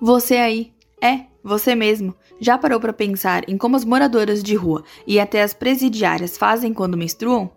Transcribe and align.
Você 0.00 0.36
aí, 0.36 0.72
é, 1.02 1.26
você 1.44 1.74
mesmo, 1.74 2.14
já 2.40 2.56
parou 2.56 2.80
para 2.80 2.90
pensar 2.90 3.46
em 3.46 3.58
como 3.58 3.76
as 3.76 3.84
moradoras 3.84 4.42
de 4.42 4.54
rua 4.54 4.82
e 5.06 5.20
até 5.20 5.42
as 5.42 5.52
presidiárias 5.52 6.38
fazem 6.38 6.72
quando 6.72 6.96
menstruam? 6.96 7.50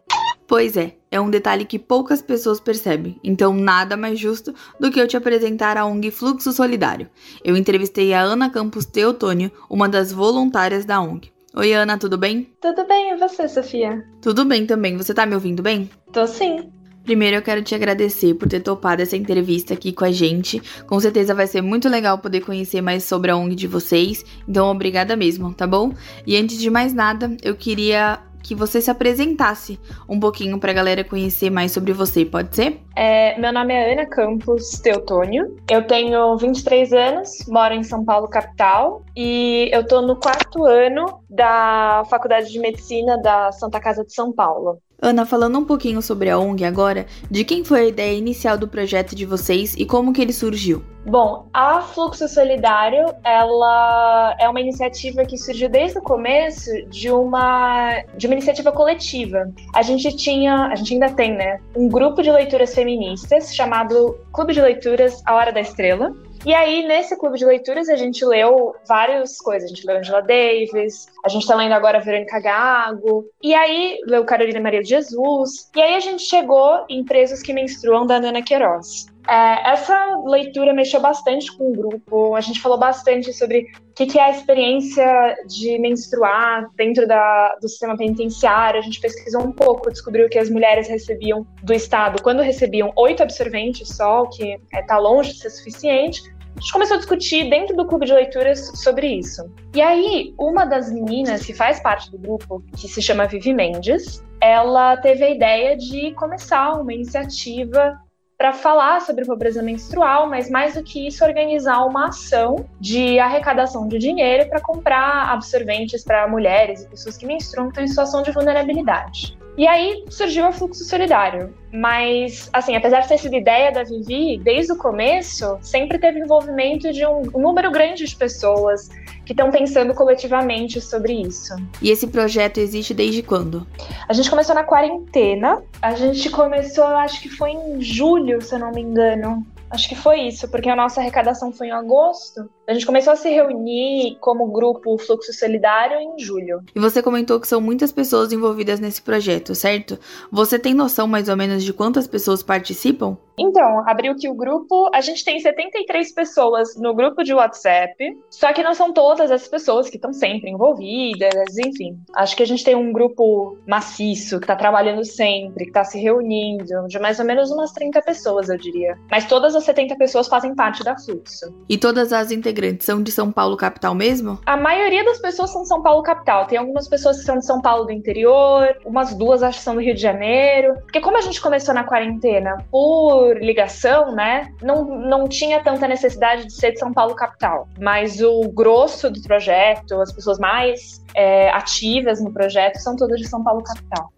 Pois 0.45 0.75
é, 0.75 0.97
é 1.09 1.21
um 1.21 1.29
detalhe 1.29 1.63
que 1.63 1.79
poucas 1.79 2.21
pessoas 2.21 2.59
percebem, 2.59 3.17
então 3.23 3.53
nada 3.53 3.95
mais 3.95 4.19
justo 4.19 4.53
do 4.77 4.91
que 4.91 4.99
eu 4.99 5.07
te 5.07 5.15
apresentar 5.15 5.77
a 5.77 5.85
ONG 5.85 6.11
Fluxo 6.11 6.51
Solidário. 6.51 7.09
Eu 7.45 7.55
entrevistei 7.55 8.13
a 8.13 8.21
Ana 8.21 8.49
Campos 8.49 8.85
Teotônio, 8.85 9.49
uma 9.69 9.87
das 9.87 10.11
voluntárias 10.11 10.83
da 10.83 10.99
ONG. 10.99 11.31
Oi, 11.55 11.71
Ana, 11.71 11.97
tudo 11.97 12.17
bem? 12.17 12.53
Tudo 12.59 12.85
bem, 12.85 13.11
e 13.11 13.15
você, 13.15 13.47
Sofia? 13.47 14.05
Tudo 14.21 14.43
bem 14.43 14.65
também. 14.65 14.97
Você 14.97 15.13
tá 15.13 15.25
me 15.25 15.35
ouvindo 15.35 15.63
bem? 15.63 15.89
Tô 16.11 16.27
sim. 16.27 16.73
Primeiro 17.03 17.37
eu 17.37 17.41
quero 17.41 17.61
te 17.61 17.75
agradecer 17.75 18.33
por 18.35 18.47
ter 18.47 18.61
topado 18.61 19.01
essa 19.01 19.17
entrevista 19.17 19.73
aqui 19.73 19.91
com 19.91 20.05
a 20.05 20.11
gente. 20.11 20.61
Com 20.87 20.99
certeza 20.99 21.35
vai 21.35 21.47
ser 21.47 21.61
muito 21.61 21.89
legal 21.89 22.17
poder 22.17 22.41
conhecer 22.41 22.81
mais 22.81 23.03
sobre 23.03 23.29
a 23.29 23.35
ONG 23.35 23.55
de 23.55 23.67
vocês. 23.67 24.23
Então, 24.47 24.71
obrigada 24.71 25.15
mesmo, 25.15 25.53
tá 25.53 25.67
bom? 25.67 25.91
E 26.25 26.37
antes 26.37 26.57
de 26.57 26.69
mais 26.69 26.93
nada, 26.93 27.35
eu 27.43 27.55
queria 27.55 28.19
que 28.43 28.53
você 28.53 28.81
se 28.81 28.91
apresentasse 28.91 29.79
um 30.07 30.19
pouquinho 30.19 30.59
para 30.59 30.71
a 30.71 30.73
galera 30.73 31.03
conhecer 31.03 31.49
mais 31.49 31.71
sobre 31.71 31.93
você, 31.93 32.25
pode 32.25 32.53
ser? 32.53 32.81
É, 32.95 33.39
meu 33.39 33.53
nome 33.53 33.73
é 33.73 33.93
Ana 33.93 34.05
Campos 34.05 34.79
Teotônio, 34.79 35.57
eu 35.71 35.87
tenho 35.87 36.37
23 36.37 36.91
anos, 36.91 37.29
moro 37.47 37.73
em 37.73 37.83
São 37.83 38.03
Paulo, 38.03 38.27
capital, 38.27 39.01
e 39.15 39.69
eu 39.71 39.87
tô 39.87 40.01
no 40.01 40.17
quarto 40.17 40.65
ano 40.65 41.21
da 41.29 42.03
Faculdade 42.09 42.51
de 42.51 42.59
Medicina 42.59 43.17
da 43.17 43.51
Santa 43.53 43.79
Casa 43.79 44.03
de 44.03 44.13
São 44.13 44.31
Paulo. 44.33 44.79
Ana, 45.03 45.25
falando 45.25 45.59
um 45.59 45.65
pouquinho 45.65 46.01
sobre 46.01 46.29
a 46.29 46.39
ONG 46.39 46.63
agora, 46.63 47.05
de 47.29 47.43
quem 47.43 47.65
foi 47.65 47.81
a 47.81 47.87
ideia 47.87 48.17
inicial 48.17 48.57
do 48.57 48.69
projeto 48.69 49.13
de 49.13 49.25
vocês 49.25 49.75
e 49.77 49.85
como 49.85 50.13
que 50.13 50.21
ele 50.21 50.31
surgiu? 50.31 50.81
Bom, 51.05 51.49
a 51.53 51.81
Fluxo 51.81 52.25
Solidário, 52.29 53.13
ela 53.25 54.33
é 54.39 54.47
uma 54.47 54.61
iniciativa 54.61 55.25
que 55.25 55.37
surgiu 55.37 55.67
desde 55.67 55.99
o 55.99 56.01
começo 56.01 56.71
de 56.89 57.11
uma 57.11 58.01
de 58.15 58.27
uma 58.27 58.35
iniciativa 58.35 58.71
coletiva. 58.71 59.51
A 59.75 59.81
gente 59.81 60.15
tinha, 60.15 60.67
a 60.67 60.75
gente 60.75 60.93
ainda 60.93 61.09
tem, 61.09 61.33
né, 61.33 61.59
um 61.75 61.89
grupo 61.89 62.23
de 62.23 62.31
leituras 62.31 62.73
feministas 62.73 63.53
chamado 63.53 64.17
Clube 64.31 64.53
de 64.53 64.61
Leituras 64.61 65.21
A 65.25 65.35
Hora 65.35 65.51
da 65.51 65.59
Estrela, 65.59 66.13
e 66.45 66.53
aí, 66.53 66.85
nesse 66.85 67.17
clube 67.17 67.37
de 67.37 67.45
leituras, 67.45 67.87
a 67.87 67.95
gente 67.95 68.25
leu 68.25 68.75
várias 68.87 69.37
coisas. 69.37 69.71
A 69.71 69.73
gente 69.73 69.85
leu 69.85 69.97
Angela 69.97 70.21
Davis, 70.21 71.07
a 71.23 71.29
gente 71.29 71.47
tá 71.47 71.55
lendo 71.55 71.73
agora 71.73 72.01
Verônica 72.01 72.39
Gago, 72.39 73.25
e 73.41 73.53
aí 73.53 73.99
leu 74.05 74.25
Carolina 74.25 74.59
Maria 74.59 74.81
de 74.81 74.89
Jesus. 74.89 75.69
E 75.75 75.81
aí 75.81 75.95
a 75.95 75.99
gente 75.99 76.23
chegou 76.23 76.85
em 76.89 77.03
Presos 77.05 77.41
que 77.41 77.53
Menstruam, 77.53 78.05
da 78.05 78.19
Nana 78.19 78.41
Queiroz. 78.41 79.13
É, 79.27 79.71
essa 79.71 80.17
leitura 80.25 80.73
mexeu 80.73 80.99
bastante 80.99 81.55
com 81.55 81.71
o 81.71 81.75
grupo. 81.75 82.35
A 82.35 82.41
gente 82.41 82.59
falou 82.59 82.77
bastante 82.77 83.31
sobre 83.31 83.67
o 83.89 83.93
que, 83.95 84.05
que 84.05 84.19
é 84.19 84.23
a 84.23 84.31
experiência 84.31 85.35
de 85.47 85.79
menstruar 85.79 86.69
dentro 86.75 87.07
da, 87.07 87.55
do 87.61 87.69
sistema 87.69 87.95
penitenciário. 87.95 88.79
A 88.79 88.83
gente 88.83 88.99
pesquisou 88.99 89.41
um 89.41 89.51
pouco, 89.51 89.89
descobriu 89.89 90.27
que 90.27 90.37
as 90.37 90.49
mulheres 90.49 90.87
recebiam 90.89 91.45
do 91.63 91.73
Estado, 91.73 92.21
quando 92.21 92.41
recebiam 92.41 92.91
oito 92.97 93.23
absorventes 93.23 93.87
só, 93.95 94.23
o 94.23 94.29
que 94.29 94.57
está 94.73 94.95
é, 94.95 94.99
longe 94.99 95.31
de 95.31 95.39
ser 95.39 95.49
suficiente. 95.51 96.21
A 96.55 96.59
gente 96.59 96.71
começou 96.71 96.95
a 96.95 96.97
discutir 96.99 97.49
dentro 97.49 97.75
do 97.75 97.85
clube 97.85 98.05
de 98.05 98.13
leituras 98.13 98.71
sobre 98.75 99.07
isso. 99.07 99.49
E 99.73 99.81
aí, 99.81 100.33
uma 100.37 100.65
das 100.65 100.91
meninas 100.91 101.45
que 101.45 101.53
faz 101.53 101.79
parte 101.79 102.09
do 102.11 102.17
grupo, 102.17 102.63
que 102.77 102.87
se 102.87 103.01
chama 103.01 103.25
Vivi 103.25 103.53
Mendes, 103.53 104.23
ela 104.39 104.97
teve 104.97 105.23
a 105.23 105.29
ideia 105.29 105.75
de 105.77 106.11
começar 106.13 106.73
uma 106.73 106.93
iniciativa 106.93 107.97
para 108.37 108.51
falar 108.51 108.99
sobre 108.99 109.25
pobreza 109.25 109.61
menstrual, 109.61 110.29
mas 110.29 110.49
mais 110.49 110.73
do 110.73 110.83
que 110.83 111.07
isso, 111.07 111.23
organizar 111.23 111.85
uma 111.85 112.07
ação 112.07 112.65
de 112.79 113.17
arrecadação 113.19 113.87
de 113.87 113.97
dinheiro 113.97 114.49
para 114.49 114.59
comprar 114.59 115.31
absorventes 115.31 116.03
para 116.03 116.27
mulheres 116.27 116.83
e 116.83 116.89
pessoas 116.89 117.15
que 117.15 117.25
menstruam 117.25 117.67
que 117.67 117.71
estão 117.71 117.83
em 117.85 117.87
situação 117.87 118.21
de 118.21 118.31
vulnerabilidade. 118.31 119.37
E 119.57 119.67
aí 119.67 120.03
surgiu 120.09 120.47
o 120.47 120.51
Fluxo 120.51 120.83
Solidário. 120.83 121.53
Mas, 121.71 122.49
assim, 122.53 122.75
apesar 122.75 123.01
de 123.01 123.07
ter 123.07 123.17
sido 123.17 123.35
ideia 123.35 123.71
da 123.71 123.83
Vivi, 123.83 124.39
desde 124.43 124.73
o 124.73 124.77
começo, 124.77 125.57
sempre 125.61 125.97
teve 125.97 126.19
envolvimento 126.19 126.91
de 126.91 127.05
um, 127.05 127.21
um 127.33 127.41
número 127.41 127.71
grande 127.71 128.05
de 128.05 128.15
pessoas 128.15 128.89
que 129.25 129.33
estão 129.33 129.49
pensando 129.49 129.93
coletivamente 129.93 130.79
sobre 130.79 131.13
isso. 131.13 131.55
E 131.81 131.89
esse 131.89 132.07
projeto 132.07 132.59
existe 132.59 132.93
desde 132.93 133.23
quando? 133.23 133.65
A 134.07 134.13
gente 134.13 134.29
começou 134.29 134.53
na 134.53 134.63
quarentena. 134.63 135.63
A 135.81 135.95
gente 135.95 136.29
começou, 136.29 136.85
acho 136.85 137.21
que 137.21 137.29
foi 137.29 137.51
em 137.51 137.81
julho, 137.81 138.41
se 138.41 138.53
eu 138.53 138.59
não 138.59 138.71
me 138.71 138.81
engano. 138.81 139.45
Acho 139.73 139.89
que 139.89 139.95
foi 139.95 140.27
isso, 140.27 140.47
porque 140.49 140.69
a 140.69 140.75
nossa 140.75 141.01
arrecadação 141.01 141.51
foi 141.51 141.67
em 141.67 141.71
agosto. 141.71 142.47
A 142.67 142.73
gente 142.73 142.85
começou 142.85 143.11
a 143.11 143.15
se 143.15 143.27
reunir 143.27 144.17
como 144.21 144.51
grupo 144.51 144.95
Fluxo 144.99 145.33
Solidário 145.33 145.97
em 145.99 146.19
julho. 146.19 146.61
E 146.75 146.79
você 146.79 147.01
comentou 147.01 147.39
que 147.39 147.47
são 147.47 147.59
muitas 147.59 147.91
pessoas 147.91 148.31
envolvidas 148.31 148.79
nesse 148.79 149.01
projeto, 149.01 149.55
certo? 149.55 149.97
Você 150.31 150.59
tem 150.59 150.75
noção 150.75 151.07
mais 151.07 151.27
ou 151.27 151.35
menos 151.35 151.63
de 151.63 151.73
quantas 151.73 152.05
pessoas 152.05 152.43
participam? 152.43 153.17
Então, 153.37 153.87
abriu 153.87 154.15
que 154.15 154.29
o 154.29 154.33
grupo, 154.33 154.89
a 154.93 155.01
gente 155.01 155.23
tem 155.25 155.39
73 155.39 156.13
pessoas 156.13 156.75
no 156.75 156.93
grupo 156.93 157.23
de 157.23 157.33
WhatsApp, 157.33 157.95
só 158.29 158.53
que 158.53 158.63
não 158.63 158.73
são 158.73 158.93
todas 158.93 159.31
as 159.31 159.47
pessoas 159.47 159.89
que 159.89 159.95
estão 159.95 160.13
sempre 160.13 160.49
envolvidas, 160.49 161.57
enfim. 161.57 161.97
Acho 162.15 162.35
que 162.35 162.43
a 162.43 162.47
gente 162.47 162.63
tem 162.63 162.75
um 162.75 162.93
grupo 162.93 163.57
maciço, 163.67 164.39
que 164.39 164.43
está 164.43 164.55
trabalhando 164.55 165.03
sempre, 165.03 165.65
que 165.65 165.71
está 165.71 165.83
se 165.83 165.99
reunindo, 165.99 166.87
de 166.87 166.99
mais 166.99 167.19
ou 167.19 167.25
menos 167.25 167.49
umas 167.51 167.71
30 167.71 168.01
pessoas, 168.01 168.49
eu 168.49 168.57
diria. 168.57 168.97
Mas 169.09 169.25
todas 169.25 169.55
as 169.55 169.63
70 169.63 169.95
pessoas 169.95 170.27
fazem 170.27 170.55
parte 170.55 170.83
da 170.83 170.97
Fluxo. 170.97 171.53
E 171.67 171.77
todas 171.77 172.13
as 172.13 172.31
integrantes 172.31 172.85
são 172.85 173.01
de 173.01 173.11
São 173.11 173.31
Paulo 173.31 173.57
capital 173.57 173.95
mesmo? 173.95 174.39
A 174.45 174.55
maioria 174.55 175.03
das 175.03 175.19
pessoas 175.19 175.51
são 175.51 175.63
de 175.63 175.67
São 175.67 175.81
Paulo 175.81 176.03
capital. 176.03 176.45
Tem 176.45 176.57
algumas 176.57 176.87
pessoas 176.87 177.17
que 177.17 177.23
são 177.23 177.37
de 177.37 177.45
São 177.45 177.61
Paulo 177.61 177.85
do 177.85 177.91
interior, 177.91 178.75
umas 178.85 179.13
duas 179.15 179.41
acho 179.41 179.57
que 179.57 179.63
são 179.63 179.75
do 179.75 179.81
Rio 179.81 179.95
de 179.95 180.01
Janeiro. 180.01 180.75
Porque 180.83 181.01
como 181.01 181.17
a 181.17 181.21
gente 181.21 181.41
começou 181.41 181.73
na 181.73 181.83
quarentena 181.83 182.63
por 182.69 183.22
por 183.23 183.41
ligação, 183.41 184.13
né, 184.13 184.53
não, 184.61 184.83
não 184.83 185.29
tinha 185.29 185.63
tanta 185.63 185.87
necessidade 185.87 186.45
de 186.45 186.53
ser 186.53 186.73
de 186.73 186.79
São 186.79 186.91
Paulo 186.91 187.15
capital. 187.15 187.69
Mas 187.79 188.21
o 188.21 188.49
grosso 188.49 189.09
do 189.09 189.21
projeto, 189.21 190.01
as 190.01 190.11
pessoas 190.11 190.37
mais 190.37 191.01
é, 191.15 191.49
ativas 191.51 192.21
no 192.21 192.33
projeto, 192.33 192.79
são 192.79 192.97
todas 192.97 193.21
de 193.21 193.27
São 193.29 193.41
Paulo 193.41 193.63
capital. 193.63 194.11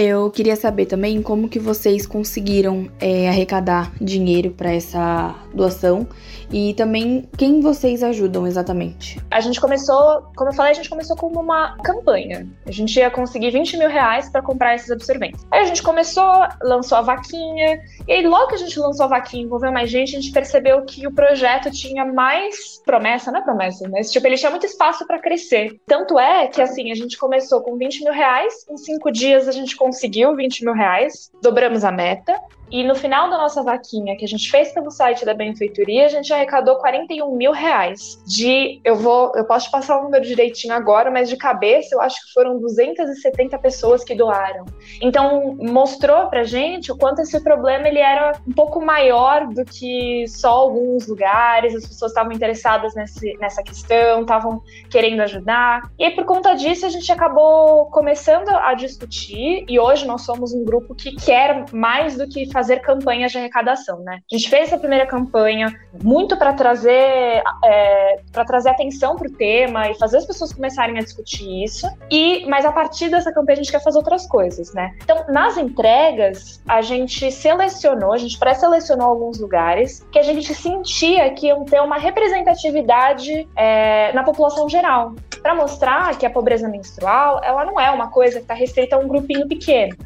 Eu 0.00 0.30
queria 0.30 0.54
saber 0.54 0.86
também 0.86 1.20
como 1.20 1.48
que 1.48 1.58
vocês 1.58 2.06
conseguiram 2.06 2.88
é, 3.00 3.28
arrecadar 3.28 3.92
dinheiro 4.00 4.52
para 4.52 4.72
essa 4.72 5.34
doação 5.52 6.06
e 6.52 6.72
também 6.74 7.28
quem 7.36 7.60
vocês 7.60 8.02
ajudam 8.02 8.46
exatamente. 8.46 9.20
A 9.30 9.40
gente 9.40 9.60
começou, 9.60 10.22
como 10.36 10.50
eu 10.50 10.54
falei, 10.54 10.70
a 10.72 10.74
gente 10.74 10.88
começou 10.88 11.16
como 11.16 11.40
uma 11.40 11.76
campanha. 11.78 12.46
A 12.64 12.70
gente 12.70 12.96
ia 12.96 13.10
conseguir 13.10 13.50
20 13.50 13.76
mil 13.76 13.88
reais 13.88 14.30
para 14.30 14.40
comprar 14.40 14.74
esses 14.74 14.90
absorventes. 14.90 15.44
Aí 15.50 15.62
a 15.62 15.64
gente 15.64 15.82
começou, 15.82 16.46
lançou 16.62 16.98
a 16.98 17.02
vaquinha, 17.02 17.80
e 18.06 18.12
aí 18.12 18.26
logo 18.26 18.48
que 18.48 18.54
a 18.54 18.58
gente 18.58 18.78
lançou 18.78 19.04
a 19.06 19.08
vaquinha, 19.08 19.44
envolveu 19.44 19.72
mais 19.72 19.90
gente, 19.90 20.16
a 20.16 20.20
gente 20.20 20.32
percebeu 20.32 20.82
que 20.82 21.06
o 21.06 21.12
projeto 21.12 21.70
tinha 21.70 22.04
mais 22.04 22.80
promessa, 22.84 23.30
não 23.30 23.40
é 23.40 23.42
promessa, 23.42 23.88
mas 23.88 24.10
tipo, 24.10 24.26
ele 24.26 24.36
tinha 24.36 24.50
muito 24.50 24.64
espaço 24.64 25.06
para 25.06 25.18
crescer. 25.18 25.78
Tanto 25.86 26.18
é 26.18 26.46
que 26.46 26.62
assim, 26.62 26.90
a 26.90 26.94
gente 26.94 27.18
começou 27.18 27.60
com 27.60 27.76
20 27.76 28.04
mil 28.04 28.12
reais, 28.12 28.64
em 28.70 28.76
cinco 28.76 29.10
dias 29.10 29.48
a 29.48 29.52
gente 29.52 29.76
conseguiu 29.88 30.36
20 30.36 30.64
mil 30.64 30.74
reais, 30.74 31.30
dobramos 31.42 31.82
a 31.82 31.90
meta. 31.90 32.38
E 32.70 32.84
no 32.84 32.94
final 32.94 33.30
da 33.30 33.38
nossa 33.38 33.62
vaquinha, 33.62 34.16
que 34.16 34.24
a 34.24 34.28
gente 34.28 34.50
fez 34.50 34.72
pelo 34.72 34.90
site 34.90 35.24
da 35.24 35.32
Benfeitoria, 35.32 36.04
a 36.04 36.08
gente 36.08 36.32
arrecadou 36.32 36.76
41 36.76 37.34
mil 37.34 37.52
reais. 37.52 38.22
De, 38.26 38.80
eu 38.84 38.94
vou, 38.94 39.32
eu 39.34 39.44
posso 39.44 39.70
passar 39.70 39.98
o 39.98 40.04
número 40.04 40.24
direitinho 40.24 40.74
agora, 40.74 41.10
mas 41.10 41.28
de 41.28 41.36
cabeça 41.36 41.94
eu 41.94 42.00
acho 42.00 42.16
que 42.26 42.32
foram 42.32 42.58
270 42.60 43.58
pessoas 43.58 44.04
que 44.04 44.14
doaram. 44.14 44.66
Então 45.00 45.56
mostrou 45.58 46.28
pra 46.28 46.44
gente 46.44 46.92
o 46.92 46.96
quanto 46.96 47.22
esse 47.22 47.42
problema 47.42 47.88
ele 47.88 47.98
era 47.98 48.32
um 48.46 48.52
pouco 48.52 48.84
maior 48.84 49.46
do 49.46 49.64
que 49.64 50.26
só 50.28 50.50
alguns 50.50 51.06
lugares, 51.06 51.74
as 51.74 51.86
pessoas 51.86 52.10
estavam 52.10 52.32
interessadas 52.32 52.94
nesse, 52.94 53.36
nessa 53.38 53.62
questão, 53.62 54.20
estavam 54.20 54.62
querendo 54.90 55.20
ajudar. 55.20 55.90
E 55.98 56.04
aí, 56.04 56.14
por 56.14 56.24
conta 56.24 56.54
disso, 56.54 56.84
a 56.84 56.90
gente 56.90 57.10
acabou 57.10 57.86
começando 57.86 58.50
a 58.50 58.74
discutir, 58.74 59.64
e 59.68 59.78
hoje 59.78 60.06
nós 60.06 60.22
somos 60.22 60.52
um 60.52 60.64
grupo 60.64 60.94
que 60.94 61.14
quer 61.14 61.64
mais 61.72 62.16
do 62.16 62.26
que 62.28 62.50
fazer 62.50 62.80
campanhas 62.80 63.32
de 63.32 63.38
arrecadação, 63.38 64.00
né? 64.00 64.20
A 64.30 64.36
gente 64.36 64.48
fez 64.48 64.72
a 64.72 64.78
primeira 64.78 65.06
campanha 65.06 65.74
muito 66.02 66.36
para 66.36 66.52
trazer 66.52 67.42
é, 67.64 68.20
para 68.32 68.44
trazer 68.44 68.70
atenção 68.70 69.16
para 69.16 69.28
o 69.28 69.32
tema 69.32 69.90
e 69.90 69.94
fazer 69.94 70.18
as 70.18 70.26
pessoas 70.26 70.52
começarem 70.52 70.98
a 70.98 71.02
discutir 71.02 71.64
isso. 71.64 71.86
E 72.10 72.46
mas 72.46 72.64
a 72.64 72.72
partir 72.72 73.10
dessa 73.10 73.32
campanha 73.32 73.54
a 73.54 73.62
gente 73.62 73.72
quer 73.72 73.82
fazer 73.82 73.98
outras 73.98 74.26
coisas, 74.26 74.72
né? 74.72 74.94
Então 75.02 75.24
nas 75.28 75.56
entregas 75.56 76.62
a 76.66 76.80
gente 76.80 77.30
selecionou, 77.30 78.12
a 78.12 78.18
gente 78.18 78.38
pré-selecionou 78.38 79.08
alguns 79.08 79.38
lugares 79.38 80.06
que 80.10 80.18
a 80.18 80.22
gente 80.22 80.54
sentia 80.54 81.30
que 81.30 81.48
iam 81.48 81.64
ter 81.64 81.80
uma 81.80 81.98
representatividade 81.98 83.48
é, 83.56 84.12
na 84.12 84.22
população 84.22 84.68
geral. 84.68 85.14
para 85.42 85.54
mostrar 85.54 86.18
que 86.18 86.26
a 86.26 86.30
pobreza 86.30 86.68
menstrual 86.68 87.40
ela 87.42 87.64
não 87.64 87.78
é 87.78 87.90
uma 87.90 88.10
coisa 88.10 88.36
que 88.36 88.44
está 88.44 88.54
restrita 88.54 88.96
a 88.96 88.98
um 88.98 89.06
grupinho 89.06 89.46
pequeno. 89.46 89.57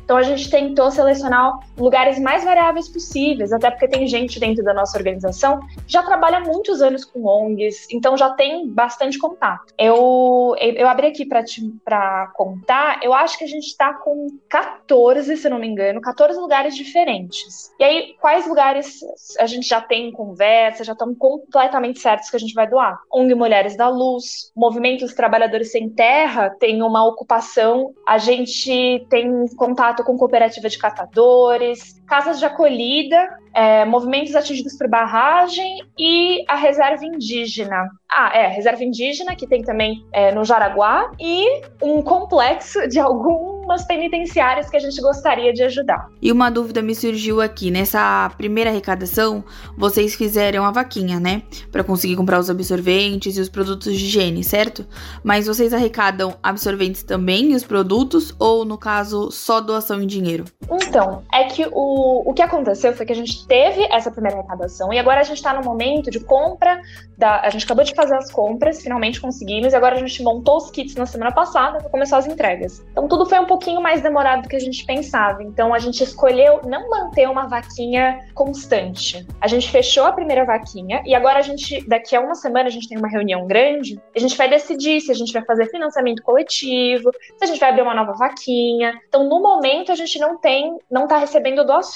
Então 0.05 0.17
a 0.17 0.23
gente 0.23 0.51
tentou 0.51 0.91
selecionar 0.91 1.59
lugares 1.77 2.19
mais 2.19 2.45
variáveis 2.45 2.89
possíveis, 2.89 3.53
até 3.53 3.71
porque 3.71 3.89
tem 3.89 4.07
gente 4.07 4.39
dentro 4.39 4.65
da 4.65 4.75
nossa 4.75 4.97
organização 4.97 5.61
que 5.61 5.93
já 5.93 6.03
trabalha 6.03 6.41
muitos 6.41 6.83
anos 6.83 7.05
com 7.05 7.25
ONGs, 7.25 7.87
então 7.91 8.17
já 8.17 8.31
tem 8.31 8.69
bastante 8.69 9.19
contato. 9.19 9.73
Eu, 9.79 10.55
eu 10.59 10.89
abri 10.89 11.09
aqui 11.09 11.27
para 11.27 12.33
contar, 12.35 13.01
eu 13.03 13.13
acho 13.13 13.39
que 13.39 13.45
a 13.45 13.49
gente 13.49 13.67
está 13.67 13.95
com 13.95 14.27
14, 14.49 15.37
se 15.37 15.49
não 15.49 15.59
me 15.59 15.67
engano, 15.67 16.01
14 16.01 16.39
lugares 16.39 16.77
diferentes. 16.77 17.73
E 17.79 17.85
aí, 17.85 18.15
quais 18.21 18.47
lugares 18.47 19.01
a 19.39 19.47
gente 19.47 19.69
já 19.69 19.81
tem 19.81 20.13
conversa, 20.13 20.85
já 20.85 20.93
estão 20.93 21.15
completamente 21.15 21.99
certos 21.99 22.31
que 22.31 22.37
a 22.37 22.41
gente 22.41 22.55
vai 22.55 22.69
doar? 22.69 23.01
ONG 23.13 23.35
Mulheres 23.35 23.77
da 23.77 23.89
Luz, 23.89 24.53
Movimento 24.57 25.01
dos 25.01 25.15
Trabalhadores 25.15 25.73
Sem 25.73 25.89
Terra 25.89 26.51
tem 26.51 26.83
uma 26.83 27.05
ocupação, 27.07 27.93
a 28.07 28.19
gente 28.19 29.05
tem 29.09 29.42
contato 29.49 30.05
com 30.05 30.17
cooperativa 30.17 30.69
de 30.69 30.79
catadores, 30.79 32.02
casas 32.13 32.39
de 32.39 32.45
acolhida, 32.45 33.27
é, 33.55 33.87
movimentos 33.87 34.35
atingidos 34.35 34.77
por 34.77 34.87
barragem 34.87 35.79
e 35.99 36.45
a 36.47 36.57
reserva 36.57 37.07
indígena. 37.07 37.89
Ah, 38.15 38.31
é, 38.35 38.49
reserva 38.49 38.85
indígena, 38.85 39.35
que 39.35 39.47
tem 39.47 39.63
também 39.63 40.05
é, 40.13 40.31
no 40.31 40.45
Jaraguá, 40.45 41.11
e 41.19 41.63
um 41.83 42.03
complexo 42.03 42.87
de 42.87 43.01
algumas 43.01 43.87
penitenciárias 43.87 44.69
que 44.69 44.77
a 44.77 44.81
gente 44.81 45.01
gostaria 45.01 45.55
de 45.55 45.63
ajudar. 45.63 46.07
E 46.21 46.31
uma 46.31 46.51
dúvida 46.51 46.83
me 46.83 46.95
surgiu 46.95 47.41
aqui. 47.41 47.71
Nessa 47.71 48.31
primeira 48.37 48.69
arrecadação, 48.69 49.43
vocês 49.79 50.15
fizeram 50.15 50.67
a 50.67 50.71
vaquinha, 50.71 51.19
né? 51.19 51.43
Para 51.71 51.83
conseguir 51.83 52.17
comprar 52.17 52.39
os 52.39 52.51
absorventes 52.51 53.39
e 53.39 53.41
os 53.41 53.49
produtos 53.49 53.97
de 53.97 54.05
higiene, 54.05 54.45
certo? 54.45 54.87
Mas 55.25 55.47
vocês 55.47 55.73
arrecadam 55.73 56.35
absorventes 56.43 57.03
também 57.03 57.53
e 57.53 57.55
os 57.55 57.65
produtos, 57.65 58.35
ou 58.39 58.67
no 58.67 58.77
caso, 58.77 59.31
só 59.31 59.63
doação 59.63 60.03
em 60.03 60.07
dinheiro? 60.07 60.45
Então, 60.71 61.23
é 61.33 61.45
que 61.45 61.67
o, 61.73 62.02
o 62.03 62.33
que 62.33 62.43
aconteceu 62.43 62.93
foi 62.93 63.07
que 63.07 63.13
a 63.13 63.17
gente 63.17 63.47
teve 63.47 63.87
essa 63.91 64.11
primeira 64.11 64.39
arrecadação 64.39 64.93
e 64.93 64.99
agora 64.99 65.21
a 65.21 65.23
gente 65.23 65.37
está 65.37 65.53
no 65.53 65.63
momento 65.63 66.11
de 66.11 66.21
compra 66.21 66.81
da. 67.17 67.41
A 67.41 67.51
gente 67.51 67.65
acabou 67.65 67.85
de 67.85 67.95
fazer 67.95 68.15
as 68.15 68.31
compras, 68.31 68.83
finalmente 68.83 69.21
conseguimos, 69.21 69.73
e 69.73 69.77
agora 69.77 69.97
a 69.97 69.99
gente 69.99 70.23
montou 70.23 70.57
os 70.57 70.71
kits 70.71 70.95
na 70.95 71.07
semana 71.07 71.33
passada 71.33 71.79
para 71.79 71.91
começar 71.91 72.19
as 72.19 72.27
entregas. 72.27 72.85
Então 72.91 73.09
tudo 73.09 73.27
foi 73.27 73.39
um 73.39 73.47
pouquinho 73.47 73.81
mais 73.81 74.01
demorado 74.03 74.43
do 74.43 74.49
que 74.49 74.57
a 74.57 74.61
gente 74.61 74.85
pensava. 74.85 75.43
Então 75.43 75.73
a 75.73 75.79
gente 75.79 76.03
escolheu 76.03 76.61
não 76.65 76.89
manter 76.91 77.29
uma 77.29 77.47
vaquinha 77.47 78.21
constante. 78.35 79.27
A 79.41 79.47
gente 79.47 79.71
fechou 79.71 80.05
a 80.05 80.13
primeira 80.13 80.45
vaquinha 80.45 81.03
e 81.05 81.15
agora 81.15 81.39
a 81.39 81.43
gente, 81.43 81.87
daqui 81.89 82.17
a 82.17 82.21
uma 82.21 82.35
semana, 82.35 82.69
a 82.69 82.71
gente 82.71 82.89
tem 82.89 82.99
uma 82.99 83.09
reunião 83.09 83.47
grande, 83.47 84.01
a 84.15 84.19
gente 84.19 84.37
vai 84.37 84.49
decidir 84.49 85.01
se 85.01 85.11
a 85.11 85.15
gente 85.15 85.33
vai 85.33 85.45
fazer 85.45 85.67
financiamento 85.67 86.23
coletivo, 86.23 87.11
se 87.37 87.45
a 87.45 87.47
gente 87.47 87.61
vai 87.61 87.71
abrir 87.71 87.83
uma 87.83 87.95
nova 87.95 88.13
vaquinha. 88.13 89.01
Então, 89.09 89.29
no 89.29 89.41
momento, 89.41 89.93
a 89.93 89.95
gente 89.95 90.19
não 90.19 90.37
tem, 90.37 90.79
não 90.91 91.05
está 91.05 91.19
recebendo 91.19 91.65
doações. 91.65 91.92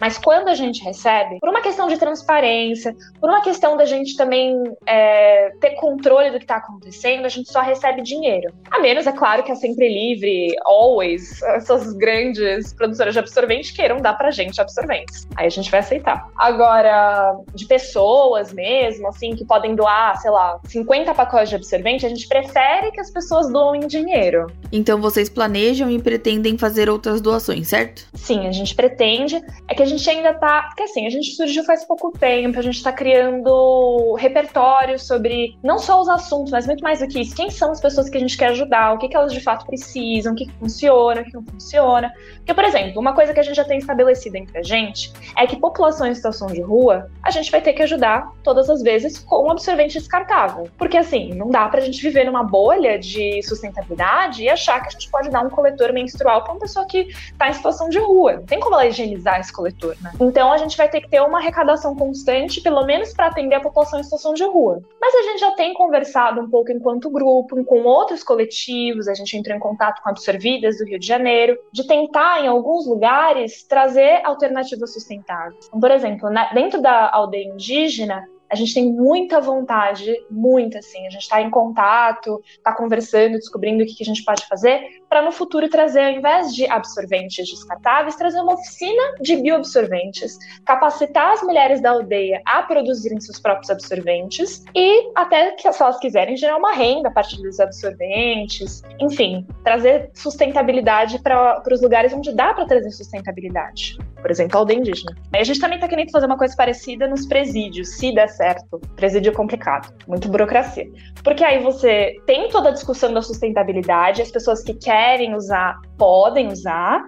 Mas 0.00 0.18
quando 0.18 0.48
a 0.48 0.54
gente 0.54 0.82
recebe, 0.82 1.38
por 1.40 1.48
uma 1.48 1.60
questão 1.60 1.86
de 1.88 1.96
transparência, 1.98 2.94
por 3.20 3.28
uma 3.28 3.42
questão 3.42 3.76
da 3.76 3.84
gente 3.84 4.16
também 4.16 4.54
é, 4.86 5.50
ter 5.60 5.70
controle 5.70 6.30
do 6.30 6.38
que 6.38 6.44
está 6.44 6.56
acontecendo, 6.56 7.24
a 7.24 7.28
gente 7.28 7.50
só 7.50 7.60
recebe 7.60 8.02
dinheiro. 8.02 8.52
A 8.70 8.80
menos, 8.80 9.06
é 9.06 9.12
claro, 9.12 9.42
que 9.42 9.52
a 9.52 9.56
Sempre 9.56 9.88
Livre, 9.88 10.54
Always, 10.64 11.42
essas 11.42 11.92
grandes 11.94 12.72
produtoras 12.72 13.14
de 13.14 13.20
absorvente 13.20 13.74
queiram 13.74 13.98
dar 13.98 14.14
pra 14.14 14.30
gente 14.30 14.60
absorventes. 14.60 15.26
Aí 15.36 15.46
a 15.46 15.50
gente 15.50 15.70
vai 15.70 15.80
aceitar. 15.80 16.28
Agora, 16.36 17.36
de 17.54 17.66
pessoas 17.66 18.52
mesmo, 18.52 19.08
assim, 19.08 19.34
que 19.34 19.44
podem 19.44 19.74
doar, 19.74 20.16
sei 20.20 20.30
lá, 20.30 20.58
50 20.66 21.14
pacotes 21.14 21.50
de 21.50 21.56
absorvente, 21.56 22.06
a 22.06 22.08
gente 22.08 22.26
prefere 22.28 22.90
que 22.90 23.00
as 23.00 23.10
pessoas 23.10 23.50
doem 23.50 23.86
dinheiro. 23.86 24.46
Então 24.72 25.00
vocês 25.00 25.28
planejam 25.28 25.90
e 25.90 26.00
pretendem 26.00 26.58
fazer 26.58 26.88
outras 26.88 27.20
doações, 27.20 27.68
certo? 27.68 28.06
Sim, 28.14 28.46
a 28.46 28.52
gente 28.52 28.74
pretende. 28.74 29.23
É 29.68 29.74
que 29.74 29.82
a 29.82 29.86
gente 29.86 30.08
ainda 30.08 30.34
tá. 30.34 30.62
Porque 30.62 30.84
assim, 30.84 31.06
a 31.06 31.10
gente 31.10 31.30
surgiu 31.34 31.64
faz 31.64 31.84
pouco 31.84 32.10
tempo, 32.12 32.58
a 32.58 32.62
gente 32.62 32.82
tá 32.82 32.92
criando 32.92 34.14
repertório 34.14 34.98
sobre 34.98 35.56
não 35.62 35.78
só 35.78 36.00
os 36.00 36.08
assuntos, 36.08 36.52
mas 36.52 36.66
muito 36.66 36.82
mais 36.82 37.00
do 37.00 37.08
que 37.08 37.20
isso. 37.20 37.34
Quem 37.34 37.50
são 37.50 37.70
as 37.70 37.80
pessoas 37.80 38.08
que 38.08 38.16
a 38.16 38.20
gente 38.20 38.36
quer 38.36 38.48
ajudar, 38.48 38.92
o 38.92 38.98
que, 38.98 39.08
que 39.08 39.16
elas 39.16 39.32
de 39.32 39.40
fato 39.40 39.66
precisam, 39.66 40.32
o 40.32 40.36
que, 40.36 40.46
que 40.46 40.52
funciona, 40.52 41.20
o 41.20 41.24
que 41.24 41.32
não 41.32 41.44
funciona. 41.44 42.12
Porque, 42.36 42.54
por 42.54 42.64
exemplo, 42.64 43.00
uma 43.00 43.14
coisa 43.14 43.32
que 43.32 43.40
a 43.40 43.42
gente 43.42 43.56
já 43.56 43.64
tem 43.64 43.78
estabelecido 43.78 44.36
entre 44.36 44.58
a 44.58 44.62
gente 44.62 45.12
é 45.36 45.46
que 45.46 45.56
população 45.56 46.06
em 46.06 46.14
situação 46.14 46.48
de 46.48 46.60
rua, 46.60 47.10
a 47.22 47.30
gente 47.30 47.50
vai 47.50 47.60
ter 47.60 47.72
que 47.72 47.82
ajudar 47.82 48.30
todas 48.42 48.68
as 48.68 48.82
vezes 48.82 49.18
com 49.18 49.46
um 49.46 49.50
absorvente 49.50 49.98
descartável. 49.98 50.68
Porque 50.76 50.96
assim, 50.96 51.34
não 51.34 51.48
dá 51.48 51.68
pra 51.68 51.80
gente 51.80 52.00
viver 52.02 52.24
numa 52.24 52.42
bolha 52.42 52.98
de 52.98 53.42
sustentabilidade 53.42 54.42
e 54.42 54.48
achar 54.48 54.80
que 54.80 54.88
a 54.88 54.90
gente 54.90 55.10
pode 55.10 55.30
dar 55.30 55.44
um 55.44 55.50
coletor 55.50 55.92
menstrual 55.92 56.42
para 56.42 56.52
uma 56.52 56.60
pessoa 56.60 56.86
que 56.86 57.08
está 57.08 57.48
em 57.48 57.52
situação 57.52 57.88
de 57.88 57.98
rua. 57.98 58.34
Não 58.34 58.44
tem 58.44 58.60
como 58.60 58.74
ela 58.74 58.86
higienizar 58.86 59.13
esse 59.40 59.52
coletor, 59.52 59.96
né? 60.00 60.12
Então 60.20 60.52
a 60.52 60.56
gente 60.56 60.76
vai 60.76 60.88
ter 60.88 61.00
que 61.00 61.08
ter 61.08 61.20
uma 61.20 61.38
arrecadação 61.38 61.94
constante, 61.94 62.60
pelo 62.60 62.84
menos 62.84 63.12
para 63.12 63.26
atender 63.26 63.56
a 63.56 63.60
população 63.60 63.98
em 63.98 64.02
situação 64.02 64.34
de 64.34 64.44
rua. 64.44 64.80
Mas 65.00 65.14
a 65.14 65.22
gente 65.22 65.40
já 65.40 65.52
tem 65.52 65.74
conversado 65.74 66.40
um 66.40 66.48
pouco 66.48 66.72
enquanto 66.72 67.10
grupo, 67.10 67.62
com 67.64 67.82
outros 67.82 68.22
coletivos, 68.22 69.08
a 69.08 69.14
gente 69.14 69.36
entrou 69.36 69.56
em 69.56 69.60
contato 69.60 70.02
com 70.02 70.10
Absorvidas 70.10 70.78
do 70.78 70.84
Rio 70.84 70.98
de 70.98 71.06
Janeiro, 71.06 71.58
de 71.72 71.86
tentar, 71.86 72.42
em 72.42 72.48
alguns 72.48 72.86
lugares, 72.86 73.62
trazer 73.64 74.20
alternativas 74.24 74.92
sustentáveis. 74.92 75.66
Então, 75.66 75.80
por 75.80 75.90
exemplo, 75.90 76.30
na, 76.30 76.52
dentro 76.52 76.80
da 76.80 77.10
aldeia 77.12 77.48
indígena, 77.48 78.24
a 78.50 78.56
gente 78.56 78.74
tem 78.74 78.92
muita 78.92 79.40
vontade, 79.40 80.14
muita 80.30 80.78
assim, 80.78 81.06
a 81.06 81.10
gente 81.10 81.22
está 81.22 81.40
em 81.40 81.50
contato, 81.50 82.40
está 82.46 82.72
conversando, 82.72 83.32
descobrindo 83.32 83.82
o 83.82 83.86
que, 83.86 83.96
que 83.96 84.02
a 84.04 84.06
gente 84.06 84.24
pode 84.24 84.46
fazer 84.46 85.02
para 85.14 85.22
no 85.22 85.30
futuro 85.30 85.68
trazer, 85.68 86.00
ao 86.00 86.10
invés 86.10 86.52
de 86.52 86.68
absorventes 86.68 87.48
descartáveis, 87.48 88.16
trazer 88.16 88.40
uma 88.40 88.54
oficina 88.54 89.14
de 89.20 89.36
bioabsorventes, 89.36 90.36
capacitar 90.64 91.34
as 91.34 91.40
mulheres 91.40 91.80
da 91.80 91.90
aldeia 91.90 92.42
a 92.44 92.64
produzirem 92.64 93.20
seus 93.20 93.38
próprios 93.38 93.70
absorventes 93.70 94.64
e 94.74 95.12
até 95.14 95.52
que, 95.52 95.72
se 95.72 95.80
elas 95.80 96.00
quiserem, 96.00 96.36
gerar 96.36 96.56
uma 96.56 96.74
renda 96.74 97.10
a 97.10 97.12
partir 97.12 97.40
dos 97.40 97.60
absorventes, 97.60 98.82
enfim, 98.98 99.46
trazer 99.62 100.10
sustentabilidade 100.14 101.20
para 101.20 101.62
os 101.70 101.80
lugares 101.80 102.12
onde 102.12 102.32
dá 102.32 102.52
para 102.52 102.66
trazer 102.66 102.90
sustentabilidade. 102.90 103.96
Por 104.20 104.32
exemplo, 104.32 104.56
a 104.56 104.60
aldeia 104.62 104.78
indígena. 104.78 105.14
Aí 105.32 105.42
a 105.42 105.44
gente 105.44 105.60
também 105.60 105.76
está 105.76 105.86
querendo 105.86 106.10
fazer 106.10 106.26
uma 106.26 106.38
coisa 106.38 106.56
parecida 106.56 107.06
nos 107.06 107.24
presídios, 107.24 107.98
se 107.98 108.12
der 108.12 108.28
certo 108.30 108.64
certo. 108.64 108.80
Presídio 108.96 109.30
é 109.30 109.34
complicado, 109.34 109.92
muito 110.08 110.28
burocracia. 110.28 110.90
Porque 111.22 111.44
aí 111.44 111.62
você 111.62 112.16
tem 112.26 112.48
toda 112.48 112.70
a 112.70 112.72
discussão 112.72 113.12
da 113.12 113.22
sustentabilidade, 113.22 114.22
as 114.22 114.30
pessoas 114.30 114.62
que 114.62 114.74
querem 114.74 115.03
usar 115.34 115.80
podem 115.96 116.48
usar, 116.48 117.02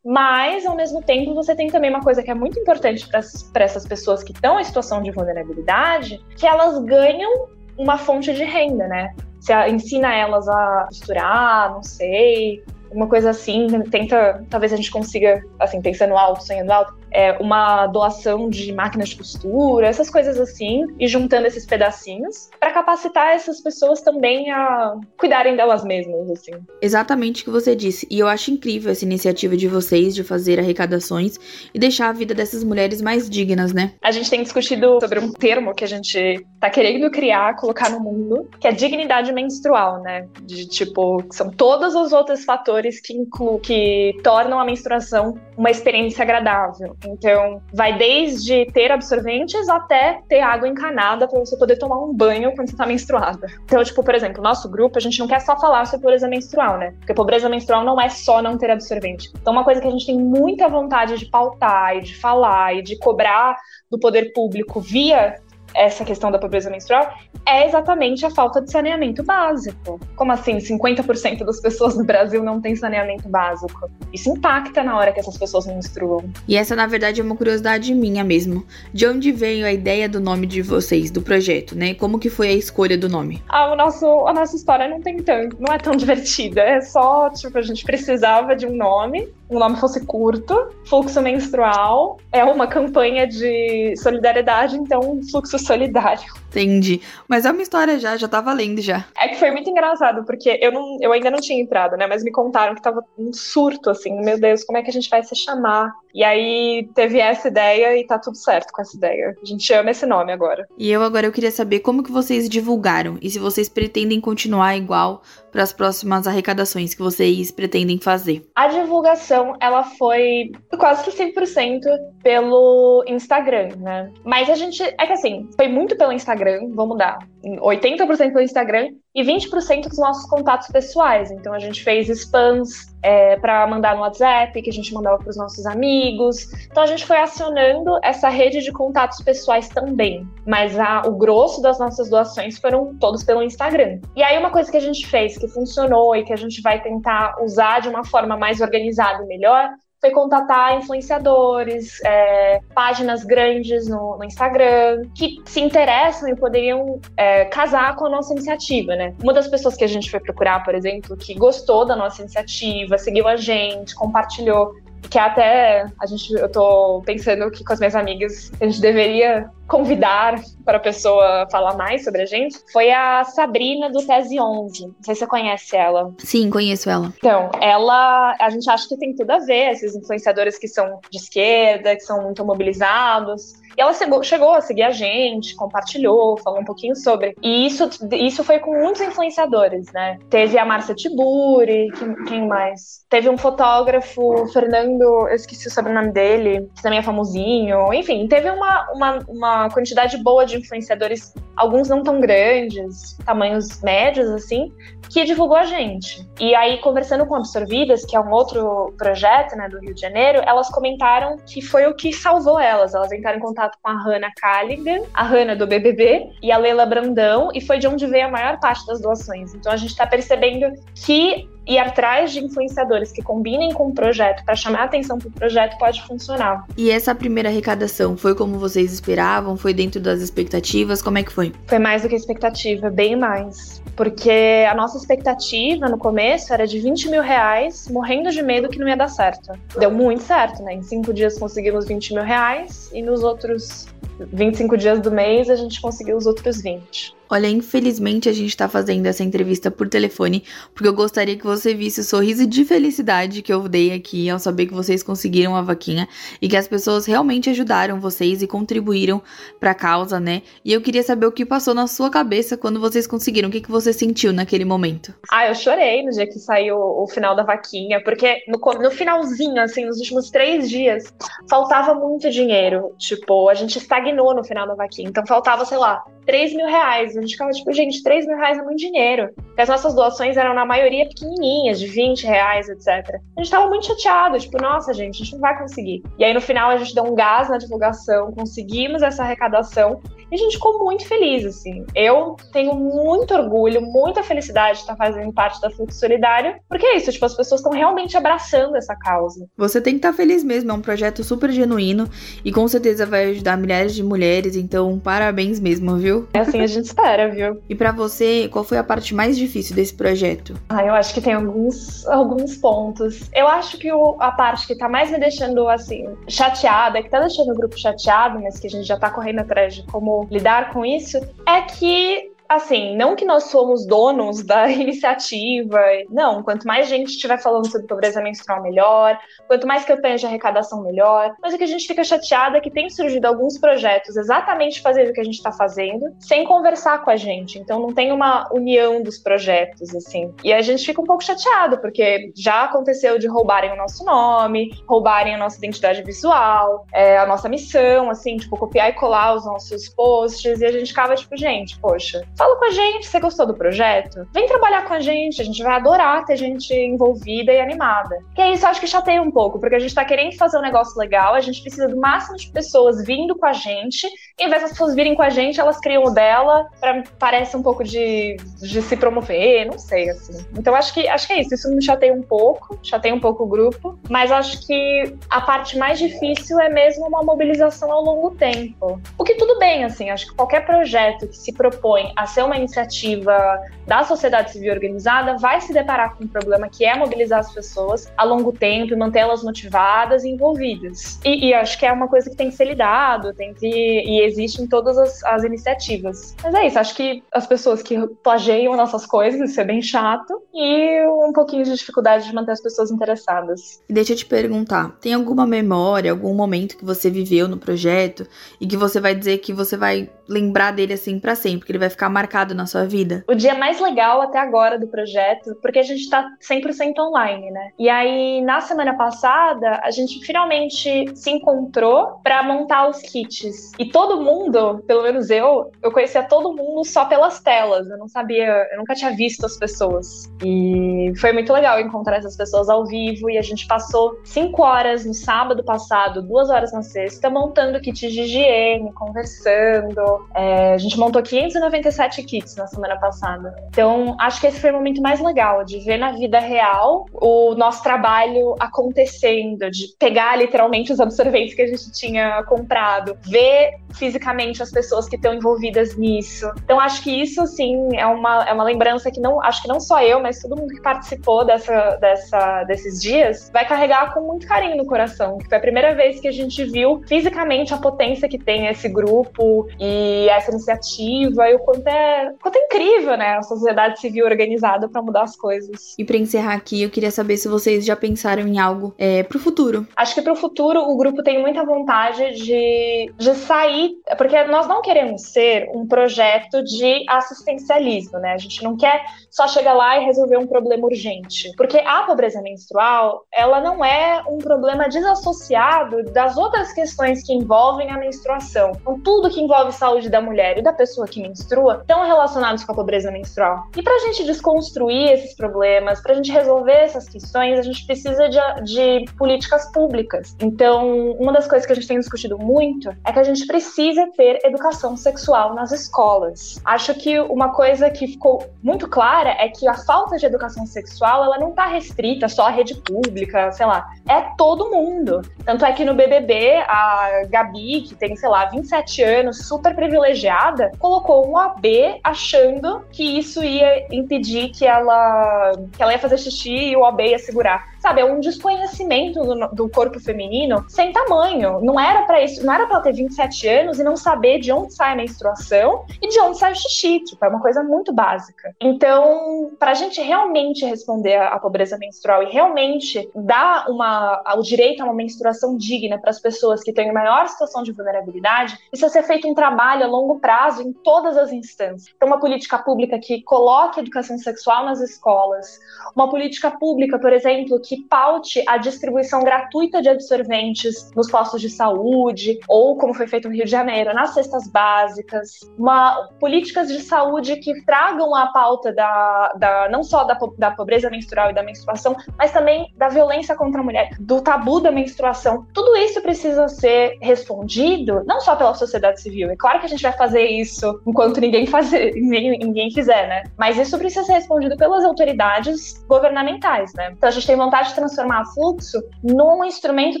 mas, 0.08 0.64
ao 0.64 0.76
mesmo 0.76 1.02
tempo, 1.02 1.34
você 1.34 1.56
tem 1.56 1.66
também 1.68 1.90
uma 1.90 2.00
coisa 2.00 2.22
que 2.22 2.30
é 2.30 2.34
muito 2.34 2.60
importante 2.60 3.08
para 3.08 3.64
essas 3.64 3.84
pessoas 3.84 4.22
que 4.22 4.30
estão 4.30 4.60
em 4.60 4.62
situação 4.62 5.02
de 5.02 5.10
vulnerabilidade, 5.10 6.24
que 6.36 6.46
elas 6.46 6.78
ganham 6.84 7.48
uma 7.76 7.98
fonte 7.98 8.32
de 8.32 8.44
renda, 8.44 8.86
né? 8.86 9.12
Você 9.40 9.52
ensina 9.68 10.14
elas 10.14 10.48
a 10.48 10.86
costurar, 10.88 11.72
não 11.72 11.82
sei, 11.82 12.62
uma 12.90 13.08
coisa 13.08 13.30
assim, 13.30 13.66
tenta, 13.90 14.44
talvez 14.48 14.72
a 14.72 14.76
gente 14.76 14.92
consiga, 14.92 15.44
assim, 15.58 15.82
pensando 15.82 16.16
alto, 16.16 16.44
sonhando 16.44 16.70
alto, 16.70 16.96
é, 17.10 17.32
uma 17.38 17.86
doação 17.86 18.48
de 18.48 18.72
máquinas 18.72 19.10
de 19.10 19.16
costura, 19.16 19.86
essas 19.86 20.10
coisas 20.10 20.38
assim, 20.38 20.84
e 20.98 21.06
juntando 21.06 21.46
esses 21.46 21.64
pedacinhos 21.66 22.50
para 22.58 22.72
capacitar 22.72 23.34
essas 23.34 23.60
pessoas 23.60 24.00
também 24.00 24.50
a 24.50 24.94
cuidarem 25.18 25.56
delas 25.56 25.84
mesmas, 25.84 26.30
assim. 26.30 26.52
Exatamente 26.80 27.42
o 27.42 27.44
que 27.46 27.50
você 27.50 27.74
disse. 27.74 28.06
E 28.10 28.18
eu 28.18 28.28
acho 28.28 28.50
incrível 28.50 28.92
essa 28.92 29.04
iniciativa 29.04 29.56
de 29.56 29.68
vocês 29.68 30.14
de 30.14 30.22
fazer 30.22 30.58
arrecadações 30.58 31.38
e 31.72 31.78
deixar 31.78 32.08
a 32.08 32.12
vida 32.12 32.34
dessas 32.34 32.62
mulheres 32.62 33.00
mais 33.00 33.28
dignas, 33.28 33.72
né? 33.72 33.92
A 34.02 34.10
gente 34.10 34.28
tem 34.28 34.42
discutido 34.42 34.98
sobre 35.00 35.18
um 35.20 35.32
termo 35.32 35.74
que 35.74 35.84
a 35.84 35.88
gente 35.88 36.44
tá 36.60 36.70
querendo 36.70 37.10
criar, 37.10 37.56
colocar 37.56 37.90
no 37.90 38.00
mundo, 38.00 38.48
que 38.60 38.66
é 38.66 38.72
dignidade 38.72 39.32
menstrual, 39.32 40.02
né? 40.02 40.26
De 40.42 40.66
tipo, 40.66 41.24
são 41.30 41.50
todos 41.50 41.94
os 41.94 42.12
outros 42.12 42.44
fatores 42.44 43.00
que 43.00 43.12
incluem, 43.14 43.60
que 43.60 44.16
tornam 44.22 44.58
a 44.58 44.64
menstruação 44.64 45.38
uma 45.56 45.70
experiência 45.70 46.22
agradável. 46.22 46.95
Então, 47.04 47.62
vai 47.72 47.96
desde 47.96 48.66
ter 48.72 48.90
absorventes 48.90 49.68
até 49.68 50.20
ter 50.28 50.40
água 50.40 50.68
encanada 50.68 51.28
para 51.28 51.38
você 51.38 51.56
poder 51.56 51.76
tomar 51.76 52.02
um 52.02 52.14
banho 52.14 52.54
quando 52.54 52.70
você 52.70 52.76
tá 52.76 52.86
menstruada. 52.86 53.46
Então, 53.64 53.82
tipo, 53.82 54.02
por 54.02 54.14
exemplo, 54.14 54.42
nosso 54.42 54.68
grupo, 54.68 54.98
a 54.98 55.00
gente 55.00 55.18
não 55.18 55.26
quer 55.26 55.40
só 55.40 55.58
falar 55.58 55.84
sobre 55.84 56.02
pobreza 56.02 56.28
menstrual, 56.28 56.78
né? 56.78 56.94
Porque 56.98 57.14
pobreza 57.14 57.48
menstrual 57.48 57.84
não 57.84 58.00
é 58.00 58.08
só 58.08 58.40
não 58.40 58.56
ter 58.56 58.70
absorvente. 58.70 59.30
Então, 59.40 59.52
uma 59.52 59.64
coisa 59.64 59.80
que 59.80 59.86
a 59.86 59.90
gente 59.90 60.06
tem 60.06 60.18
muita 60.18 60.68
vontade 60.68 61.18
de 61.18 61.26
pautar 61.26 61.96
e 61.96 62.02
de 62.02 62.16
falar 62.16 62.74
e 62.74 62.82
de 62.82 62.98
cobrar 62.98 63.56
do 63.90 63.98
poder 63.98 64.32
público 64.32 64.80
via 64.80 65.36
essa 65.74 66.04
questão 66.04 66.30
da 66.30 66.38
pobreza 66.38 66.70
menstrual 66.70 67.12
é 67.46 67.66
exatamente 67.66 68.24
a 68.26 68.30
falta 68.30 68.60
de 68.60 68.70
saneamento 68.70 69.22
básico. 69.22 70.00
Como 70.16 70.32
assim, 70.32 70.58
50% 70.58 71.44
das 71.44 71.60
pessoas 71.60 71.96
no 71.96 72.04
Brasil 72.04 72.42
não 72.42 72.60
têm 72.60 72.74
saneamento 72.74 73.28
básico? 73.28 73.90
Isso 74.12 74.30
impacta 74.30 74.82
na 74.82 74.96
hora 74.96 75.12
que 75.12 75.20
essas 75.20 75.36
pessoas 75.38 75.66
menstruam. 75.66 76.24
E 76.48 76.56
essa, 76.56 76.74
na 76.74 76.86
verdade, 76.86 77.20
é 77.20 77.24
uma 77.24 77.36
curiosidade 77.36 77.94
minha 77.94 78.24
mesmo. 78.24 78.66
De 78.92 79.06
onde 79.06 79.30
veio 79.30 79.66
a 79.66 79.72
ideia 79.72 80.08
do 80.08 80.20
nome 80.20 80.46
de 80.46 80.62
vocês, 80.62 81.10
do 81.10 81.22
projeto, 81.22 81.76
né? 81.76 81.94
Como 81.94 82.18
que 82.18 82.30
foi 82.30 82.48
a 82.48 82.52
escolha 82.52 82.98
do 82.98 83.08
nome? 83.08 83.42
Ah, 83.48 83.72
o 83.72 83.76
nosso, 83.76 84.06
a 84.26 84.32
nossa 84.32 84.56
história 84.56 84.88
não 84.88 85.00
tem 85.00 85.18
tanto, 85.18 85.56
não 85.60 85.72
é 85.72 85.78
tão 85.78 85.94
divertida. 85.94 86.62
É 86.62 86.80
só, 86.80 87.30
tipo, 87.30 87.56
a 87.56 87.62
gente 87.62 87.84
precisava 87.84 88.56
de 88.56 88.66
um 88.66 88.74
nome 88.74 89.28
o 89.48 89.58
nome 89.58 89.76
fosse 89.76 90.04
curto, 90.04 90.70
fluxo 90.86 91.22
menstrual 91.22 92.18
é 92.32 92.44
uma 92.44 92.66
campanha 92.66 93.26
de 93.26 93.94
solidariedade, 93.96 94.76
então 94.76 95.20
fluxo 95.30 95.55
solidário. 95.58 96.24
Entendi. 96.48 97.02
Mas 97.28 97.44
é 97.44 97.50
uma 97.50 97.62
história 97.62 97.98
já, 97.98 98.16
já 98.16 98.26
tá 98.26 98.40
valendo 98.40 98.80
já. 98.80 99.04
É 99.18 99.28
que 99.28 99.36
foi 99.36 99.50
muito 99.50 99.68
engraçado, 99.68 100.24
porque 100.24 100.58
eu, 100.62 100.72
não, 100.72 100.98
eu 101.02 101.12
ainda 101.12 101.30
não 101.30 101.38
tinha 101.38 101.60
entrado, 101.60 101.96
né? 101.96 102.06
Mas 102.06 102.24
me 102.24 102.30
contaram 102.30 102.74
que 102.74 102.82
tava 102.82 103.04
um 103.18 103.32
surto, 103.32 103.90
assim, 103.90 104.18
meu 104.22 104.40
Deus, 104.40 104.64
como 104.64 104.78
é 104.78 104.82
que 104.82 104.88
a 104.88 104.92
gente 104.92 105.10
vai 105.10 105.22
se 105.22 105.36
chamar? 105.36 105.92
E 106.14 106.24
aí 106.24 106.88
teve 106.94 107.18
essa 107.18 107.48
ideia 107.48 107.98
e 107.98 108.06
tá 108.06 108.18
tudo 108.18 108.36
certo 108.38 108.72
com 108.72 108.80
essa 108.80 108.96
ideia. 108.96 109.34
A 109.40 109.44
gente 109.44 109.70
ama 109.74 109.90
esse 109.90 110.06
nome 110.06 110.32
agora. 110.32 110.66
E 110.78 110.90
eu 110.90 111.02
agora 111.02 111.26
eu 111.26 111.32
queria 111.32 111.50
saber 111.50 111.80
como 111.80 112.02
que 112.02 112.10
vocês 112.10 112.48
divulgaram 112.48 113.18
e 113.20 113.28
se 113.28 113.38
vocês 113.38 113.68
pretendem 113.68 114.18
continuar 114.18 114.76
igual 114.76 115.22
para 115.56 115.62
as 115.62 115.72
próximas 115.72 116.26
arrecadações 116.26 116.94
que 116.94 117.00
vocês 117.00 117.50
pretendem 117.50 117.98
fazer. 117.98 118.46
A 118.54 118.68
divulgação, 118.68 119.54
ela 119.58 119.82
foi 119.82 120.52
quase 120.78 121.02
que 121.02 121.10
100% 121.10 121.80
pelo 122.22 123.02
Instagram, 123.08 123.70
né? 123.78 124.12
Mas 124.22 124.50
a 124.50 124.54
gente, 124.54 124.82
é 124.82 125.06
que 125.06 125.12
assim, 125.14 125.48
foi 125.56 125.66
muito 125.66 125.96
pelo 125.96 126.12
Instagram, 126.12 126.68
vou 126.74 126.86
mudar. 126.86 127.18
80% 127.54 128.32
pelo 128.32 128.40
Instagram 128.40 128.90
e 129.14 129.22
20% 129.22 129.88
dos 129.88 129.98
nossos 129.98 130.28
contatos 130.28 130.68
pessoais. 130.68 131.30
Então 131.30 131.52
a 131.52 131.58
gente 131.58 131.82
fez 131.82 132.08
spams 132.08 132.94
é, 133.02 133.36
para 133.36 133.66
mandar 133.66 133.94
no 133.94 134.02
WhatsApp, 134.02 134.60
que 134.60 134.68
a 134.68 134.72
gente 134.72 134.92
mandava 134.92 135.18
para 135.18 135.30
os 135.30 135.36
nossos 135.36 135.64
amigos. 135.64 136.52
Então 136.66 136.82
a 136.82 136.86
gente 136.86 137.06
foi 137.06 137.18
acionando 137.18 137.98
essa 138.02 138.28
rede 138.28 138.60
de 138.60 138.72
contatos 138.72 139.22
pessoais 139.22 139.68
também. 139.68 140.26
Mas 140.46 140.78
a, 140.78 141.02
o 141.06 141.16
grosso 141.16 141.62
das 141.62 141.78
nossas 141.78 142.10
doações 142.10 142.58
foram 142.58 142.96
todos 142.98 143.22
pelo 143.22 143.42
Instagram. 143.42 144.00
E 144.16 144.22
aí 144.22 144.36
uma 144.38 144.50
coisa 144.50 144.70
que 144.70 144.76
a 144.76 144.80
gente 144.80 145.06
fez 145.06 145.38
que 145.38 145.46
funcionou 145.48 146.16
e 146.16 146.24
que 146.24 146.32
a 146.32 146.36
gente 146.36 146.60
vai 146.60 146.82
tentar 146.82 147.36
usar 147.42 147.80
de 147.80 147.88
uma 147.88 148.04
forma 148.04 148.36
mais 148.36 148.60
organizada 148.60 149.22
e 149.22 149.26
melhor 149.26 149.70
foi 150.00 150.10
contatar 150.10 150.78
influenciadores, 150.78 152.02
é, 152.04 152.60
páginas 152.74 153.24
grandes 153.24 153.88
no, 153.88 154.16
no, 154.16 154.24
Instagram, 154.24 155.02
que 155.14 155.40
se 155.44 155.60
interessam 155.60 156.28
e 156.28 156.36
poderiam 156.36 157.00
é, 157.16 157.46
casar 157.46 157.96
com 157.96 158.06
a 158.06 158.10
nossa 158.10 158.32
iniciativa, 158.32 158.94
né? 158.94 159.14
Uma 159.22 159.32
das 159.32 159.48
pessoas 159.48 159.74
que 159.74 159.84
a 159.84 159.88
gente 159.88 160.10
foi 160.10 160.20
procurar, 160.20 160.62
por 160.64 160.74
exemplo, 160.74 161.16
que 161.16 161.34
gostou 161.34 161.84
da 161.84 161.96
nossa 161.96 162.20
iniciativa, 162.22 162.98
seguiu 162.98 163.26
a 163.26 163.36
gente, 163.36 163.94
compartilhou, 163.94 164.74
que 165.08 165.18
até 165.18 165.86
a 166.00 166.06
gente, 166.06 166.32
eu 166.32 166.50
tô 166.50 167.02
pensando 167.04 167.50
que 167.50 167.64
com 167.64 167.72
as 167.72 167.78
minhas 167.78 167.94
amigas 167.94 168.52
a 168.60 168.64
gente 168.64 168.80
deveria 168.80 169.50
convidar 169.66 170.40
para 170.64 170.78
a 170.78 170.80
pessoa 170.80 171.46
falar 171.50 171.76
mais 171.76 172.04
sobre 172.04 172.22
a 172.22 172.26
gente, 172.26 172.58
foi 172.72 172.90
a 172.90 173.24
Sabrina 173.24 173.90
do 173.90 174.04
Tese 174.04 174.40
11. 174.40 174.86
Não 174.86 174.94
sei 175.02 175.14
se 175.14 175.20
você 175.20 175.26
conhece 175.26 175.76
ela. 175.76 176.12
Sim, 176.18 176.50
conheço 176.50 176.90
ela. 176.90 177.12
Então, 177.16 177.50
ela, 177.60 178.34
a 178.40 178.50
gente 178.50 178.68
acha 178.68 178.88
que 178.88 178.96
tem 178.96 179.14
tudo 179.14 179.30
a 179.30 179.38
ver, 179.38 179.72
esses 179.72 179.94
influenciadores 179.94 180.58
que 180.58 180.68
são 180.68 181.00
de 181.10 181.18
esquerda, 181.18 181.94
que 181.94 182.02
são 182.02 182.22
muito 182.22 182.44
mobilizados. 182.44 183.54
E 183.76 183.80
ela 183.80 183.92
chegou, 183.92 184.22
chegou 184.22 184.54
a 184.54 184.60
seguir 184.62 184.84
a 184.84 184.90
gente, 184.90 185.54
compartilhou, 185.54 186.38
falou 186.38 186.60
um 186.60 186.64
pouquinho 186.64 186.96
sobre. 186.96 187.36
E 187.42 187.66
isso, 187.66 187.88
isso 188.12 188.42
foi 188.42 188.58
com 188.58 188.72
muitos 188.72 189.02
influenciadores, 189.02 189.92
né? 189.92 190.18
Teve 190.30 190.58
a 190.58 190.64
Márcia 190.64 190.94
Tiburi, 190.94 191.88
quem, 191.98 192.24
quem 192.24 192.48
mais? 192.48 193.04
Teve 193.10 193.28
um 193.28 193.36
fotógrafo, 193.36 194.46
Fernando, 194.50 195.28
eu 195.28 195.34
esqueci 195.34 195.68
o 195.68 195.70
sobrenome 195.70 196.10
dele, 196.10 196.66
que 196.74 196.82
também 196.82 197.00
é 197.00 197.02
famosinho. 197.02 197.92
Enfim, 197.92 198.26
teve 198.26 198.48
uma, 198.50 198.90
uma, 198.92 199.18
uma 199.28 199.55
quantidade 199.72 200.16
boa 200.18 200.44
de 200.44 200.56
influenciadores, 200.56 201.34
alguns 201.56 201.88
não 201.88 202.02
tão 202.02 202.20
grandes, 202.20 203.16
tamanhos 203.24 203.80
médios, 203.82 204.28
assim, 204.30 204.72
que 205.08 205.24
divulgou 205.24 205.56
a 205.56 205.64
gente. 205.64 206.26
E 206.40 206.54
aí, 206.54 206.78
conversando 206.78 207.26
com 207.26 207.34
Absorvidas, 207.34 208.04
que 208.04 208.16
é 208.16 208.20
um 208.20 208.30
outro 208.30 208.94
projeto 208.98 209.56
né, 209.56 209.68
do 209.68 209.78
Rio 209.78 209.94
de 209.94 210.00
Janeiro, 210.00 210.40
elas 210.44 210.68
comentaram 210.68 211.36
que 211.46 211.60
foi 211.62 211.86
o 211.86 211.94
que 211.94 212.12
salvou 212.12 212.58
elas. 212.58 212.94
Elas 212.94 213.12
entraram 213.12 213.38
em 213.38 213.42
contato 213.42 213.78
com 213.82 213.90
a 213.90 213.96
Hannah 214.02 214.32
Callaghan, 214.40 215.02
a 215.14 215.22
Hannah 215.22 215.54
do 215.54 215.66
BBB, 215.66 216.30
e 216.42 216.50
a 216.50 216.58
Leila 216.58 216.86
Brandão, 216.86 217.50
e 217.54 217.60
foi 217.60 217.78
de 217.78 217.86
onde 217.86 218.06
veio 218.06 218.26
a 218.26 218.30
maior 218.30 218.58
parte 218.58 218.86
das 218.86 219.00
doações. 219.00 219.54
Então 219.54 219.72
a 219.72 219.76
gente 219.76 219.90
está 219.90 220.06
percebendo 220.06 220.72
que 220.94 221.48
ir 221.66 221.78
atrás 221.78 222.32
de 222.32 222.44
influenciadores 222.44 223.10
que 223.10 223.22
combinem 223.22 223.72
com 223.72 223.88
o 223.88 223.92
projeto 223.92 224.44
para 224.44 224.54
chamar 224.54 224.80
a 224.80 224.84
atenção 224.84 225.18
para 225.18 225.28
o 225.28 225.30
projeto 225.30 225.76
pode 225.78 226.02
funcionar. 226.02 226.64
E 226.76 226.90
essa 226.90 227.14
primeira 227.14 227.48
arrecadação 227.48 228.16
foi 228.16 228.34
como 228.34 228.58
vocês 228.58 228.92
esperavam? 228.92 229.56
Foi 229.56 229.74
dentro 229.74 230.00
das 230.00 230.20
expectativas? 230.20 231.02
Como 231.02 231.18
é 231.18 231.22
que 231.22 231.32
foi? 231.32 231.52
Foi 231.66 231.78
mais 231.78 232.02
do 232.02 232.08
que 232.08 232.14
expectativa, 232.14 232.90
bem 232.90 233.16
mais. 233.16 233.82
Porque 233.96 234.66
a 234.70 234.74
nossa 234.74 234.98
expectativa 234.98 235.88
no 235.88 235.98
começo 235.98 236.52
era 236.52 236.66
de 236.66 236.78
20 236.78 237.08
mil 237.08 237.22
reais, 237.22 237.88
morrendo 237.88 238.30
de 238.30 238.42
medo 238.42 238.68
que 238.68 238.78
não 238.78 238.88
ia 238.88 238.96
dar 238.96 239.08
certo. 239.08 239.52
Deu 239.78 239.90
muito 239.90 240.22
certo, 240.22 240.62
né? 240.62 240.74
Em 240.74 240.82
cinco 240.82 241.12
dias 241.12 241.38
conseguimos 241.38 241.86
20 241.86 242.14
mil 242.14 242.22
reais 242.22 242.90
e 242.92 243.02
nos 243.02 243.22
outros 243.22 243.86
25 244.18 244.76
dias 244.76 245.00
do 245.00 245.10
mês 245.10 245.50
a 245.50 245.56
gente 245.56 245.80
conseguiu 245.80 246.16
os 246.16 246.26
outros 246.26 246.60
20. 246.62 247.15
Olha, 247.28 247.48
infelizmente 247.48 248.28
a 248.28 248.32
gente 248.32 248.50
está 248.50 248.68
fazendo 248.68 249.06
essa 249.06 249.24
entrevista 249.24 249.70
por 249.70 249.88
telefone, 249.88 250.44
porque 250.72 250.88
eu 250.88 250.94
gostaria 250.94 251.36
que 251.36 251.44
você 251.44 251.74
visse 251.74 252.00
o 252.00 252.04
sorriso 252.04 252.46
de 252.46 252.64
felicidade 252.64 253.42
que 253.42 253.52
eu 253.52 253.68
dei 253.68 253.92
aqui 253.92 254.30
ao 254.30 254.38
saber 254.38 254.66
que 254.66 254.74
vocês 254.74 255.02
conseguiram 255.02 255.56
a 255.56 255.62
vaquinha 255.62 256.08
e 256.40 256.48
que 256.48 256.56
as 256.56 256.68
pessoas 256.68 257.04
realmente 257.04 257.50
ajudaram 257.50 258.00
vocês 258.00 258.42
e 258.42 258.46
contribuíram 258.46 259.20
para 259.58 259.72
a 259.72 259.74
causa, 259.74 260.20
né? 260.20 260.42
E 260.64 260.72
eu 260.72 260.80
queria 260.80 261.02
saber 261.02 261.26
o 261.26 261.32
que 261.32 261.44
passou 261.44 261.74
na 261.74 261.88
sua 261.88 262.10
cabeça 262.10 262.56
quando 262.56 262.80
vocês 262.80 263.06
conseguiram, 263.06 263.48
o 263.48 263.52
que, 263.52 263.60
que 263.60 263.70
você 263.70 263.92
sentiu 263.92 264.32
naquele 264.32 264.64
momento. 264.64 265.12
Ah, 265.30 265.48
eu 265.48 265.54
chorei 265.54 266.04
no 266.04 266.10
dia 266.10 266.26
que 266.26 266.38
saiu 266.38 266.76
o 266.78 267.06
final 267.08 267.34
da 267.34 267.42
vaquinha, 267.42 268.00
porque 268.04 268.38
no, 268.46 268.58
no 268.80 268.90
finalzinho, 268.90 269.60
assim, 269.60 269.84
nos 269.84 269.98
últimos 269.98 270.30
três 270.30 270.70
dias, 270.70 271.12
faltava 271.50 271.92
muito 271.94 272.30
dinheiro. 272.30 272.94
Tipo, 272.98 273.48
a 273.48 273.54
gente 273.54 273.78
estagnou 273.78 274.34
no 274.34 274.44
final 274.44 274.66
da 274.66 274.74
vaquinha, 274.74 275.08
então 275.08 275.26
faltava, 275.26 275.64
sei 275.64 275.78
lá, 275.78 276.04
3 276.26 276.54
mil 276.54 276.66
reais. 276.66 277.16
A 277.16 277.20
gente 277.20 277.32
ficava 277.32 277.50
tipo, 277.50 277.72
gente, 277.72 278.02
3 278.02 278.26
mil 278.26 278.36
reais 278.36 278.58
é 278.58 278.62
muito 278.62 278.78
dinheiro. 278.78 279.30
Porque 279.34 279.62
as 279.62 279.68
nossas 279.68 279.94
doações 279.94 280.36
eram, 280.36 280.54
na 280.54 280.66
maioria, 280.66 281.08
pequenininhas, 281.08 281.78
de 281.78 281.86
20 281.86 282.24
reais, 282.24 282.68
etc. 282.68 283.20
A 283.36 283.42
gente 283.42 283.50
tava 283.50 283.68
muito 283.68 283.86
chateado, 283.86 284.38
tipo, 284.38 284.60
nossa, 284.60 284.92
gente, 284.92 285.22
a 285.22 285.24
gente 285.24 285.32
não 285.32 285.40
vai 285.40 285.56
conseguir. 285.58 286.02
E 286.18 286.24
aí, 286.24 286.34
no 286.34 286.40
final, 286.40 286.70
a 286.70 286.76
gente 286.76 286.94
deu 286.94 287.04
um 287.04 287.14
gás 287.14 287.48
na 287.48 287.58
divulgação, 287.58 288.32
conseguimos 288.32 289.02
essa 289.02 289.22
arrecadação 289.22 290.00
e 290.30 290.34
a 290.34 290.38
gente 290.38 290.54
ficou 290.54 290.84
muito 290.84 291.06
feliz, 291.06 291.44
assim. 291.44 291.84
Eu 291.94 292.36
tenho 292.52 292.74
muito 292.74 293.32
orgulho, 293.32 293.80
muita 293.80 294.22
felicidade 294.22 294.78
de 294.78 294.80
estar 294.80 294.96
fazendo 294.96 295.32
parte 295.32 295.60
da 295.60 295.70
Fluxo 295.70 295.98
Solidário, 295.98 296.56
porque 296.68 296.84
é 296.84 296.96
isso, 296.96 297.12
tipo, 297.12 297.24
as 297.24 297.34
pessoas 297.34 297.60
estão 297.60 297.72
realmente 297.72 298.16
abraçando 298.16 298.76
essa 298.76 298.96
causa. 298.96 299.46
Você 299.56 299.80
tem 299.80 299.94
que 299.94 299.98
estar 299.98 300.12
feliz 300.12 300.42
mesmo, 300.42 300.70
é 300.70 300.74
um 300.74 300.80
projeto 300.80 301.22
super 301.22 301.50
genuíno 301.50 302.08
e 302.44 302.50
com 302.50 302.66
certeza 302.66 303.06
vai 303.06 303.30
ajudar 303.30 303.56
milhares 303.56 303.94
de 303.94 304.02
mulheres, 304.02 304.56
então 304.56 304.98
parabéns 304.98 305.60
mesmo, 305.60 305.96
viu? 305.96 306.15
É 306.32 306.40
assim 306.40 306.60
a 306.60 306.66
gente 306.66 306.86
espera, 306.86 307.28
viu? 307.28 307.60
E 307.68 307.74
para 307.74 307.92
você, 307.92 308.48
qual 308.48 308.64
foi 308.64 308.78
a 308.78 308.84
parte 308.84 309.14
mais 309.14 309.36
difícil 309.36 309.74
desse 309.74 309.94
projeto? 309.94 310.54
Ah, 310.68 310.84
eu 310.84 310.94
acho 310.94 311.12
que 311.12 311.20
tem 311.20 311.34
alguns, 311.34 312.06
alguns 312.06 312.56
pontos. 312.56 313.28
Eu 313.34 313.46
acho 313.46 313.78
que 313.78 313.92
o, 313.92 314.16
a 314.20 314.30
parte 314.30 314.66
que 314.66 314.76
tá 314.76 314.88
mais 314.88 315.10
me 315.10 315.18
deixando, 315.18 315.68
assim, 315.68 316.06
chateada, 316.28 317.02
que 317.02 317.10
tá 317.10 317.20
deixando 317.20 317.50
o 317.50 317.54
grupo 317.54 317.78
chateado, 317.78 318.40
mas 318.40 318.58
que 318.58 318.66
a 318.66 318.70
gente 318.70 318.86
já 318.86 318.98
tá 318.98 319.10
correndo 319.10 319.40
atrás 319.40 319.74
de 319.74 319.82
como 319.84 320.26
lidar 320.30 320.72
com 320.72 320.84
isso, 320.84 321.18
é 321.46 321.62
que 321.62 322.35
assim, 322.48 322.96
não 322.96 323.16
que 323.16 323.24
nós 323.24 323.44
somos 323.44 323.86
donos 323.86 324.42
da 324.42 324.68
iniciativa, 324.70 325.80
não. 326.10 326.42
Quanto 326.42 326.66
mais 326.66 326.88
gente 326.88 327.08
estiver 327.08 327.38
falando 327.38 327.70
sobre 327.70 327.86
pobreza 327.86 328.20
menstrual, 328.20 328.62
melhor. 328.62 329.18
Quanto 329.46 329.66
mais 329.66 329.84
campanhas 329.84 330.20
de 330.20 330.26
arrecadação, 330.26 330.82
melhor. 330.82 331.34
Mas 331.40 331.54
o 331.54 331.58
que 331.58 331.64
a 331.64 331.68
gente 331.68 331.86
fica 331.86 332.04
chateada 332.04 332.58
é 332.58 332.60
que 332.60 332.70
tem 332.70 332.88
surgido 332.90 333.26
alguns 333.26 333.58
projetos 333.58 334.16
exatamente 334.16 334.80
fazendo 334.80 335.10
o 335.10 335.12
que 335.12 335.20
a 335.20 335.24
gente 335.24 335.36
está 335.36 335.52
fazendo, 335.52 336.14
sem 336.20 336.44
conversar 336.44 337.04
com 337.04 337.10
a 337.10 337.16
gente. 337.16 337.58
Então 337.58 337.80
não 337.80 337.92
tem 337.92 338.12
uma 338.12 338.48
união 338.52 339.02
dos 339.02 339.18
projetos, 339.18 339.94
assim. 339.94 340.32
E 340.44 340.52
a 340.52 340.62
gente 340.62 340.84
fica 340.84 341.00
um 341.00 341.04
pouco 341.04 341.24
chateado, 341.24 341.78
porque 341.78 342.32
já 342.36 342.64
aconteceu 342.64 343.18
de 343.18 343.26
roubarem 343.26 343.72
o 343.72 343.76
nosso 343.76 344.04
nome, 344.04 344.70
roubarem 344.88 345.34
a 345.34 345.38
nossa 345.38 345.58
identidade 345.58 346.02
visual, 346.02 346.86
é, 346.92 347.18
a 347.18 347.26
nossa 347.26 347.48
missão, 347.48 348.10
assim, 348.10 348.36
tipo, 348.36 348.56
copiar 348.56 348.90
e 348.90 348.92
colar 348.92 349.34
os 349.34 349.44
nossos 349.44 349.88
posts. 349.88 350.60
E 350.60 350.64
a 350.64 350.72
gente 350.72 350.88
ficava 350.88 351.14
tipo, 351.14 351.36
gente, 351.36 351.78
poxa, 351.78 352.22
fala 352.36 352.56
com 352.56 352.64
a 352.66 352.70
gente, 352.70 353.06
você 353.06 353.18
gostou 353.18 353.46
do 353.46 353.54
projeto? 353.54 354.26
Vem 354.32 354.46
trabalhar 354.46 354.86
com 354.86 354.94
a 354.94 355.00
gente, 355.00 355.40
a 355.40 355.44
gente 355.44 355.62
vai 355.62 355.76
adorar 355.76 356.24
ter 356.24 356.36
gente 356.36 356.72
envolvida 356.74 357.52
e 357.52 357.60
animada. 357.60 358.18
Que 358.34 358.42
é 358.42 358.52
isso, 358.52 358.66
acho 358.66 358.80
que 358.80 358.86
chateia 358.86 359.22
um 359.22 359.30
pouco, 359.30 359.58
porque 359.58 359.74
a 359.74 359.78
gente 359.78 359.94
tá 359.94 360.04
querendo 360.04 360.36
fazer 360.36 360.58
um 360.58 360.62
negócio 360.62 360.98
legal, 360.98 361.34
a 361.34 361.40
gente 361.40 361.62
precisa 361.62 361.88
do 361.88 361.96
máximo 361.96 362.36
de 362.36 362.50
pessoas 362.50 363.04
vindo 363.04 363.34
com 363.36 363.46
a 363.46 363.52
gente, 363.52 364.06
e 364.38 364.42
ao 364.42 364.48
invés 364.48 364.62
das 364.62 364.72
pessoas 364.72 364.94
virem 364.94 365.14
com 365.14 365.22
a 365.22 365.30
gente, 365.30 365.58
elas 365.58 365.80
criam 365.80 366.04
o 366.04 366.10
dela, 366.10 366.66
pra, 366.78 367.02
parece 367.18 367.56
um 367.56 367.62
pouco 367.62 367.82
de, 367.82 368.36
de 368.60 368.82
se 368.82 368.96
promover, 368.96 369.66
não 369.66 369.78
sei, 369.78 370.10
assim. 370.10 370.44
Então 370.58 370.74
acho 370.74 370.92
que, 370.92 371.08
acho 371.08 371.26
que 371.26 371.32
é 371.32 371.40
isso, 371.40 371.54
isso 371.54 371.74
me 371.74 371.82
chateia 371.82 372.12
um 372.12 372.22
pouco, 372.22 372.78
chateia 372.82 373.14
um 373.14 373.20
pouco 373.20 373.44
o 373.44 373.46
grupo, 373.46 373.98
mas 374.10 374.30
acho 374.30 374.66
que 374.66 375.14
a 375.30 375.40
parte 375.40 375.78
mais 375.78 375.98
difícil 375.98 376.60
é 376.60 376.68
mesmo 376.68 377.06
uma 377.06 377.22
mobilização 377.22 377.90
ao 377.90 378.02
longo 378.02 378.32
tempo. 378.32 379.00
O 379.16 379.24
que 379.24 379.34
tudo 379.34 379.58
bem, 379.58 379.84
assim, 379.84 380.10
acho 380.10 380.26
que 380.26 380.34
qualquer 380.34 380.66
projeto 380.66 381.26
que 381.26 381.36
se 381.36 381.52
propõe 381.52 382.12
a 382.16 382.25
ser 382.26 382.42
uma 382.42 382.56
iniciativa 382.56 383.60
da 383.86 384.02
sociedade 384.02 384.52
civil 384.52 384.72
organizada 384.72 385.36
vai 385.38 385.60
se 385.60 385.72
deparar 385.72 386.16
com 386.16 386.24
um 386.24 386.28
problema 386.28 386.68
que 386.68 386.84
é 386.84 386.96
mobilizar 386.96 387.40
as 387.40 387.52
pessoas 387.52 388.10
a 388.16 388.24
longo 388.24 388.52
tempo 388.52 388.92
e 388.92 388.96
mantê-las 388.96 389.42
motivadas 389.42 390.24
e 390.24 390.28
envolvidas. 390.28 391.20
E, 391.24 391.48
e, 391.48 391.54
acho 391.54 391.78
que 391.78 391.86
é 391.86 391.92
uma 391.92 392.08
coisa 392.08 392.28
que 392.28 392.36
tem 392.36 392.50
que 392.50 392.56
ser 392.56 392.64
lidado, 392.64 393.32
tem 393.34 393.54
que 393.54 393.66
e 393.66 394.20
existe 394.22 394.60
em 394.60 394.66
todas 394.66 394.98
as, 394.98 395.22
as 395.24 395.44
iniciativas. 395.44 396.34
Mas 396.42 396.54
é 396.54 396.66
isso, 396.66 396.78
acho 396.78 396.94
que 396.94 397.22
as 397.32 397.46
pessoas 397.46 397.82
que 397.82 397.96
plagiam 398.22 398.76
nossas 398.76 399.06
coisas, 399.06 399.50
isso 399.50 399.60
é 399.60 399.64
bem 399.64 399.80
chato, 399.80 400.42
e 400.52 401.06
um 401.06 401.32
pouquinho 401.32 401.64
de 401.64 401.74
dificuldade 401.74 402.26
de 402.26 402.34
manter 402.34 402.52
as 402.52 402.60
pessoas 402.60 402.90
interessadas. 402.90 403.82
Deixa 403.88 404.12
eu 404.12 404.16
te 404.16 404.26
perguntar, 404.26 404.96
tem 405.00 405.14
alguma 405.14 405.46
memória, 405.46 406.10
algum 406.10 406.34
momento 406.34 406.76
que 406.76 406.84
você 406.84 407.10
viveu 407.10 407.46
no 407.48 407.56
projeto 407.56 408.26
e 408.60 408.66
que 408.66 408.76
você 408.76 409.00
vai 409.00 409.14
dizer 409.14 409.38
que 409.38 409.52
você 409.52 409.76
vai 409.76 410.10
lembrar 410.28 410.72
dele 410.72 410.94
assim 410.94 411.18
para 411.18 411.34
sempre, 411.34 411.66
que 411.66 411.72
ele 411.72 411.78
vai 411.78 411.90
ficar 411.90 412.08
marcado 412.16 412.54
na 412.54 412.64
sua 412.64 412.86
vida? 412.86 413.22
O 413.28 413.34
dia 413.34 413.54
mais 413.54 413.78
legal 413.78 414.22
até 414.22 414.38
agora 414.38 414.78
do 414.78 414.88
projeto, 414.88 415.54
porque 415.60 415.78
a 415.78 415.82
gente 415.82 416.08
tá 416.08 416.26
100% 416.40 416.98
online, 416.98 417.50
né? 417.50 417.72
E 417.78 417.90
aí, 417.90 418.40
na 418.40 418.62
semana 418.62 418.96
passada, 418.96 419.80
a 419.82 419.90
gente 419.90 420.24
finalmente 420.24 421.14
se 421.14 421.30
encontrou 421.30 422.18
para 422.24 422.42
montar 422.42 422.88
os 422.88 423.02
kits. 423.02 423.72
E 423.78 423.90
todo 423.90 424.22
mundo, 424.22 424.82
pelo 424.86 425.02
menos 425.02 425.28
eu, 425.28 425.70
eu 425.82 425.92
conhecia 425.92 426.22
todo 426.22 426.54
mundo 426.54 426.84
só 426.86 427.04
pelas 427.04 427.40
telas. 427.40 427.86
Eu 427.86 427.98
não 427.98 428.08
sabia, 428.08 428.66
eu 428.72 428.78
nunca 428.78 428.94
tinha 428.94 429.14
visto 429.14 429.44
as 429.44 429.58
pessoas. 429.58 430.32
E 430.42 431.12
foi 431.20 431.34
muito 431.34 431.52
legal 431.52 431.78
encontrar 431.78 432.16
essas 432.16 432.36
pessoas 432.36 432.70
ao 432.70 432.86
vivo. 432.86 433.28
E 433.28 433.36
a 433.36 433.42
gente 433.42 433.66
passou 433.66 434.18
cinco 434.24 434.62
horas 434.62 435.04
no 435.04 435.12
sábado 435.12 435.62
passado, 435.62 436.22
duas 436.22 436.48
horas 436.48 436.72
na 436.72 436.82
sexta, 436.82 437.28
montando 437.28 437.78
kits 437.78 438.10
de 438.10 438.22
higiene, 438.22 438.90
conversando, 438.94 440.26
é, 440.34 440.72
a 440.72 440.78
gente 440.78 440.98
montou 440.98 441.22
597 441.22 442.05
kits 442.10 442.56
na 442.56 442.66
semana 442.66 442.96
passada. 442.98 443.54
Então, 443.68 444.16
acho 444.20 444.40
que 444.40 444.46
esse 444.46 444.60
foi 444.60 444.70
o 444.70 444.74
momento 444.74 445.00
mais 445.00 445.20
legal, 445.20 445.64
de 445.64 445.78
ver 445.80 445.98
na 445.98 446.12
vida 446.12 446.38
real 446.38 447.06
o 447.12 447.54
nosso 447.54 447.82
trabalho 447.82 448.54
acontecendo, 448.58 449.70
de 449.70 449.88
pegar 449.98 450.36
literalmente 450.36 450.92
os 450.92 451.00
absorventes 451.00 451.54
que 451.54 451.62
a 451.62 451.66
gente 451.66 451.92
tinha 451.92 452.42
comprado, 452.44 453.16
ver 453.22 453.74
fisicamente 453.94 454.62
as 454.62 454.70
pessoas 454.70 455.08
que 455.08 455.16
estão 455.16 455.34
envolvidas 455.34 455.96
nisso. 455.96 456.50
Então, 456.64 456.78
acho 456.78 457.02
que 457.02 457.10
isso, 457.10 457.46
sim, 457.46 457.96
é 457.96 458.06
uma, 458.06 458.44
é 458.48 458.52
uma 458.52 458.64
lembrança 458.64 459.10
que 459.10 459.20
não, 459.20 459.42
acho 459.42 459.62
que 459.62 459.68
não 459.68 459.80
só 459.80 460.02
eu, 460.02 460.20
mas 460.20 460.40
todo 460.40 460.56
mundo 460.56 460.74
que 460.74 460.82
participou 460.82 461.44
dessa, 461.44 461.96
dessa, 461.96 462.64
desses 462.64 463.00
dias 463.00 463.50
vai 463.52 463.66
carregar 463.66 464.12
com 464.12 464.20
muito 464.20 464.46
carinho 464.46 464.76
no 464.76 464.86
coração, 464.86 465.38
que 465.38 465.48
foi 465.48 465.58
a 465.58 465.60
primeira 465.60 465.94
vez 465.94 466.20
que 466.20 466.28
a 466.28 466.32
gente 466.32 466.64
viu 466.64 467.02
fisicamente 467.06 467.72
a 467.72 467.78
potência 467.78 468.28
que 468.28 468.38
tem 468.38 468.66
esse 468.66 468.88
grupo 468.88 469.66
e 469.80 470.28
essa 470.28 470.50
iniciativa 470.50 471.48
e 471.48 471.54
o 471.54 471.58
quanto 471.60 471.86
é, 471.86 471.95
quanto 472.40 472.56
é 472.56 472.64
incrível, 472.64 473.16
né, 473.16 473.36
a 473.36 473.42
sociedade 473.42 474.00
civil 474.00 474.24
organizada 474.24 474.88
para 474.88 475.02
mudar 475.02 475.22
as 475.22 475.36
coisas. 475.36 475.94
E 475.98 476.04
para 476.04 476.16
encerrar 476.16 476.54
aqui, 476.54 476.82
eu 476.82 476.90
queria 476.90 477.10
saber 477.10 477.36
se 477.36 477.48
vocês 477.48 477.84
já 477.84 477.96
pensaram 477.96 478.46
em 478.46 478.58
algo 478.58 478.94
é, 478.98 479.22
para 479.22 479.36
o 479.36 479.40
futuro. 479.40 479.86
Acho 479.96 480.14
que 480.14 480.22
para 480.22 480.32
o 480.32 480.36
futuro 480.36 480.80
o 480.80 480.96
grupo 480.96 481.22
tem 481.22 481.40
muita 481.40 481.64
vontade 481.64 482.34
de, 482.34 483.12
de 483.16 483.34
sair, 483.34 483.96
porque 484.16 484.42
nós 484.44 484.66
não 484.66 484.82
queremos 484.82 485.22
ser 485.22 485.70
um 485.74 485.86
projeto 485.86 486.62
de 486.62 487.04
assistencialismo, 487.08 488.18
né? 488.18 488.32
A 488.32 488.38
gente 488.38 488.62
não 488.62 488.76
quer 488.76 489.04
só 489.30 489.46
chegar 489.48 489.74
lá 489.74 489.98
e 489.98 490.04
resolver 490.04 490.36
um 490.36 490.46
problema 490.46 490.86
urgente, 490.86 491.52
porque 491.56 491.78
a 491.78 492.02
pobreza 492.02 492.40
menstrual 492.40 493.24
ela 493.32 493.60
não 493.60 493.84
é 493.84 494.22
um 494.28 494.38
problema 494.38 494.88
desassociado 494.88 496.04
das 496.12 496.36
outras 496.36 496.72
questões 496.72 497.22
que 497.22 497.32
envolvem 497.32 497.90
a 497.90 497.98
menstruação. 497.98 498.72
Então, 498.80 499.00
tudo 499.00 499.30
que 499.30 499.40
envolve 499.40 499.72
saúde 499.72 500.08
da 500.08 500.20
mulher 500.20 500.58
e 500.58 500.62
da 500.62 500.72
pessoa 500.72 501.06
que 501.06 501.20
menstrua 501.20 501.84
estão 501.86 502.04
relacionados 502.04 502.64
com 502.64 502.72
a 502.72 502.74
pobreza 502.74 503.10
menstrual. 503.12 503.68
E 503.76 503.82
para 503.82 503.94
a 503.94 503.98
gente 504.00 504.24
desconstruir 504.24 505.12
esses 505.12 505.34
problemas, 505.34 506.00
para 506.00 506.12
a 506.12 506.16
gente 506.16 506.32
resolver 506.32 506.72
essas 506.72 507.08
questões, 507.08 507.58
a 507.58 507.62
gente 507.62 507.86
precisa 507.86 508.28
de, 508.28 508.38
de 508.64 509.12
políticas 509.12 509.70
públicas. 509.70 510.36
Então, 510.40 511.12
uma 511.12 511.32
das 511.32 511.46
coisas 511.46 511.64
que 511.64 511.72
a 511.72 511.76
gente 511.76 511.86
tem 511.86 511.98
discutido 511.98 512.36
muito 512.36 512.90
é 513.04 513.12
que 513.12 513.18
a 513.18 513.24
gente 513.24 513.46
precisa 513.46 514.08
ter 514.16 514.40
educação 514.44 514.96
sexual 514.96 515.54
nas 515.54 515.70
escolas. 515.70 516.60
Acho 516.64 516.92
que 516.94 517.20
uma 517.20 517.50
coisa 517.50 517.88
que 517.88 518.08
ficou 518.08 518.44
muito 518.62 518.88
clara 518.88 519.30
é 519.38 519.48
que 519.48 519.68
a 519.68 519.74
falta 519.74 520.16
de 520.16 520.26
educação 520.26 520.66
sexual 520.66 521.24
ela 521.24 521.38
não 521.38 521.50
está 521.50 521.66
restrita 521.66 522.28
só 522.28 522.48
à 522.48 522.50
rede 522.50 522.74
pública, 522.74 523.52
sei 523.52 523.66
lá, 523.66 523.88
é 524.08 524.22
todo 524.36 524.70
mundo. 524.70 525.22
Tanto 525.44 525.64
é 525.64 525.72
que 525.72 525.84
no 525.84 525.94
BBB, 525.94 526.56
a 526.66 527.22
Gabi, 527.28 527.82
que 527.82 527.94
tem, 527.94 528.16
sei 528.16 528.28
lá, 528.28 528.46
27 528.46 529.02
anos, 529.02 529.46
super 529.46 529.74
privilegiada 529.74 530.72
colocou 530.78 531.28
um 531.28 531.36
AB 531.36 531.65
achando 532.02 532.84
que 532.92 533.02
isso 533.18 533.42
ia 533.42 533.86
impedir 533.94 534.50
que 534.50 534.66
ela, 534.66 535.52
que 535.72 535.82
ela 535.82 535.92
ia 535.92 535.98
fazer 535.98 536.18
xixi 536.18 536.70
e 536.70 536.76
o 536.76 536.84
AB 536.84 537.10
ia 537.10 537.18
segurar 537.18 537.75
sabe, 537.86 538.00
é 538.00 538.04
um 538.04 538.18
desconhecimento 538.18 539.22
do, 539.22 539.48
do 539.52 539.68
corpo 539.68 540.00
feminino 540.00 540.64
sem 540.68 540.92
tamanho. 540.92 541.60
Não 541.60 541.78
era 541.78 542.02
para 542.02 542.20
isso, 542.20 542.44
não 542.44 542.52
era 542.52 542.66
para 542.66 542.80
ter 542.80 542.92
27 542.92 543.46
anos 543.46 543.78
e 543.78 543.84
não 543.84 543.96
saber 543.96 544.40
de 544.40 544.50
onde 544.50 544.74
sai 544.74 544.92
a 544.92 544.96
menstruação 544.96 545.84
e 546.02 546.08
de 546.08 546.18
onde 546.20 546.36
sai 546.36 546.50
o 546.50 546.56
xixi, 546.56 546.98
tipo, 547.04 547.24
é 547.24 547.28
uma 547.28 547.40
coisa 547.40 547.62
muito 547.62 547.92
básica. 547.92 548.52
Então, 548.60 549.52
para 549.56 549.70
a 549.70 549.74
gente 549.74 550.00
realmente 550.00 550.64
responder 550.64 551.16
à 551.16 551.38
pobreza 551.38 551.78
menstrual 551.78 552.24
e 552.24 552.26
realmente 552.26 553.08
dar 553.14 553.68
uma, 553.68 554.20
o 554.36 554.42
direito 554.42 554.82
a 554.82 554.86
uma 554.86 554.94
menstruação 554.94 555.56
digna 555.56 555.96
para 555.98 556.10
as 556.10 556.18
pessoas 556.18 556.64
que 556.64 556.72
têm 556.72 556.92
maior 556.92 557.28
situação 557.28 557.62
de 557.62 557.70
vulnerabilidade, 557.70 558.58
precisa 558.68 558.90
ser 558.90 559.04
feito 559.04 559.28
um 559.28 559.34
trabalho 559.34 559.84
a 559.84 559.86
longo 559.86 560.18
prazo 560.18 560.60
em 560.60 560.72
todas 560.72 561.16
as 561.16 561.30
instâncias. 561.30 561.94
Então, 561.94 562.08
uma 562.08 562.18
política 562.18 562.58
pública 562.58 562.98
que 562.98 563.22
coloque 563.22 563.78
educação 563.78 564.18
sexual 564.18 564.64
nas 564.64 564.80
escolas, 564.80 565.60
uma 565.94 566.10
política 566.10 566.50
pública, 566.50 566.98
por 566.98 567.12
exemplo, 567.12 567.60
que 567.60 567.75
que 567.76 567.82
paute 567.82 568.42
a 568.46 568.56
distribuição 568.56 569.22
gratuita 569.22 569.82
de 569.82 569.88
absorventes 569.88 570.90
nos 570.94 571.10
postos 571.10 571.40
de 571.40 571.50
saúde, 571.50 572.38
ou 572.48 572.76
como 572.76 572.94
foi 572.94 573.06
feito 573.06 573.28
no 573.28 573.34
Rio 573.34 573.44
de 573.44 573.50
Janeiro, 573.50 573.92
nas 573.92 574.14
cestas 574.14 574.48
básicas, 574.48 575.40
uma, 575.58 576.08
políticas 576.18 576.68
de 576.68 576.80
saúde 576.80 577.36
que 577.36 577.64
tragam 577.64 578.14
a 578.14 578.28
pauta 578.28 578.72
da, 578.72 579.32
da 579.36 579.68
não 579.68 579.82
só 579.82 580.04
da, 580.04 580.18
da 580.38 580.50
pobreza 580.50 580.88
menstrual 580.88 581.30
e 581.30 581.34
da 581.34 581.42
menstruação, 581.42 581.94
mas 582.16 582.32
também 582.32 582.72
da 582.76 582.88
violência 582.88 583.34
contra 583.36 583.60
a 583.60 583.64
mulher, 583.64 583.90
do 584.00 584.20
tabu 584.22 584.60
da 584.60 584.70
menstruação. 584.70 585.46
Tudo 585.52 585.76
isso 585.76 586.00
precisa 586.00 586.48
ser 586.48 586.96
respondido 587.00 588.02
não 588.06 588.20
só 588.20 588.36
pela 588.36 588.54
sociedade 588.54 589.00
civil. 589.00 589.30
É 589.30 589.36
claro 589.36 589.60
que 589.60 589.66
a 589.66 589.68
gente 589.68 589.82
vai 589.82 589.92
fazer 589.92 590.24
isso 590.26 590.80
enquanto 590.86 591.20
ninguém 591.20 591.46
fazer, 591.46 591.92
ninguém, 591.94 592.38
ninguém 592.38 592.70
fizer, 592.70 593.08
né? 593.08 593.24
Mas 593.36 593.58
isso 593.58 593.78
precisa 593.78 594.04
ser 594.04 594.14
respondido 594.14 594.56
pelas 594.56 594.84
autoridades 594.84 595.84
governamentais, 595.86 596.72
né? 596.74 596.92
Então 596.92 597.08
a 597.08 597.12
gente 597.12 597.26
tem 597.26 597.36
vontade 597.36 597.65
de 597.68 597.74
transformar 597.74 598.24
fluxo 598.26 598.82
num 599.02 599.44
instrumento 599.44 600.00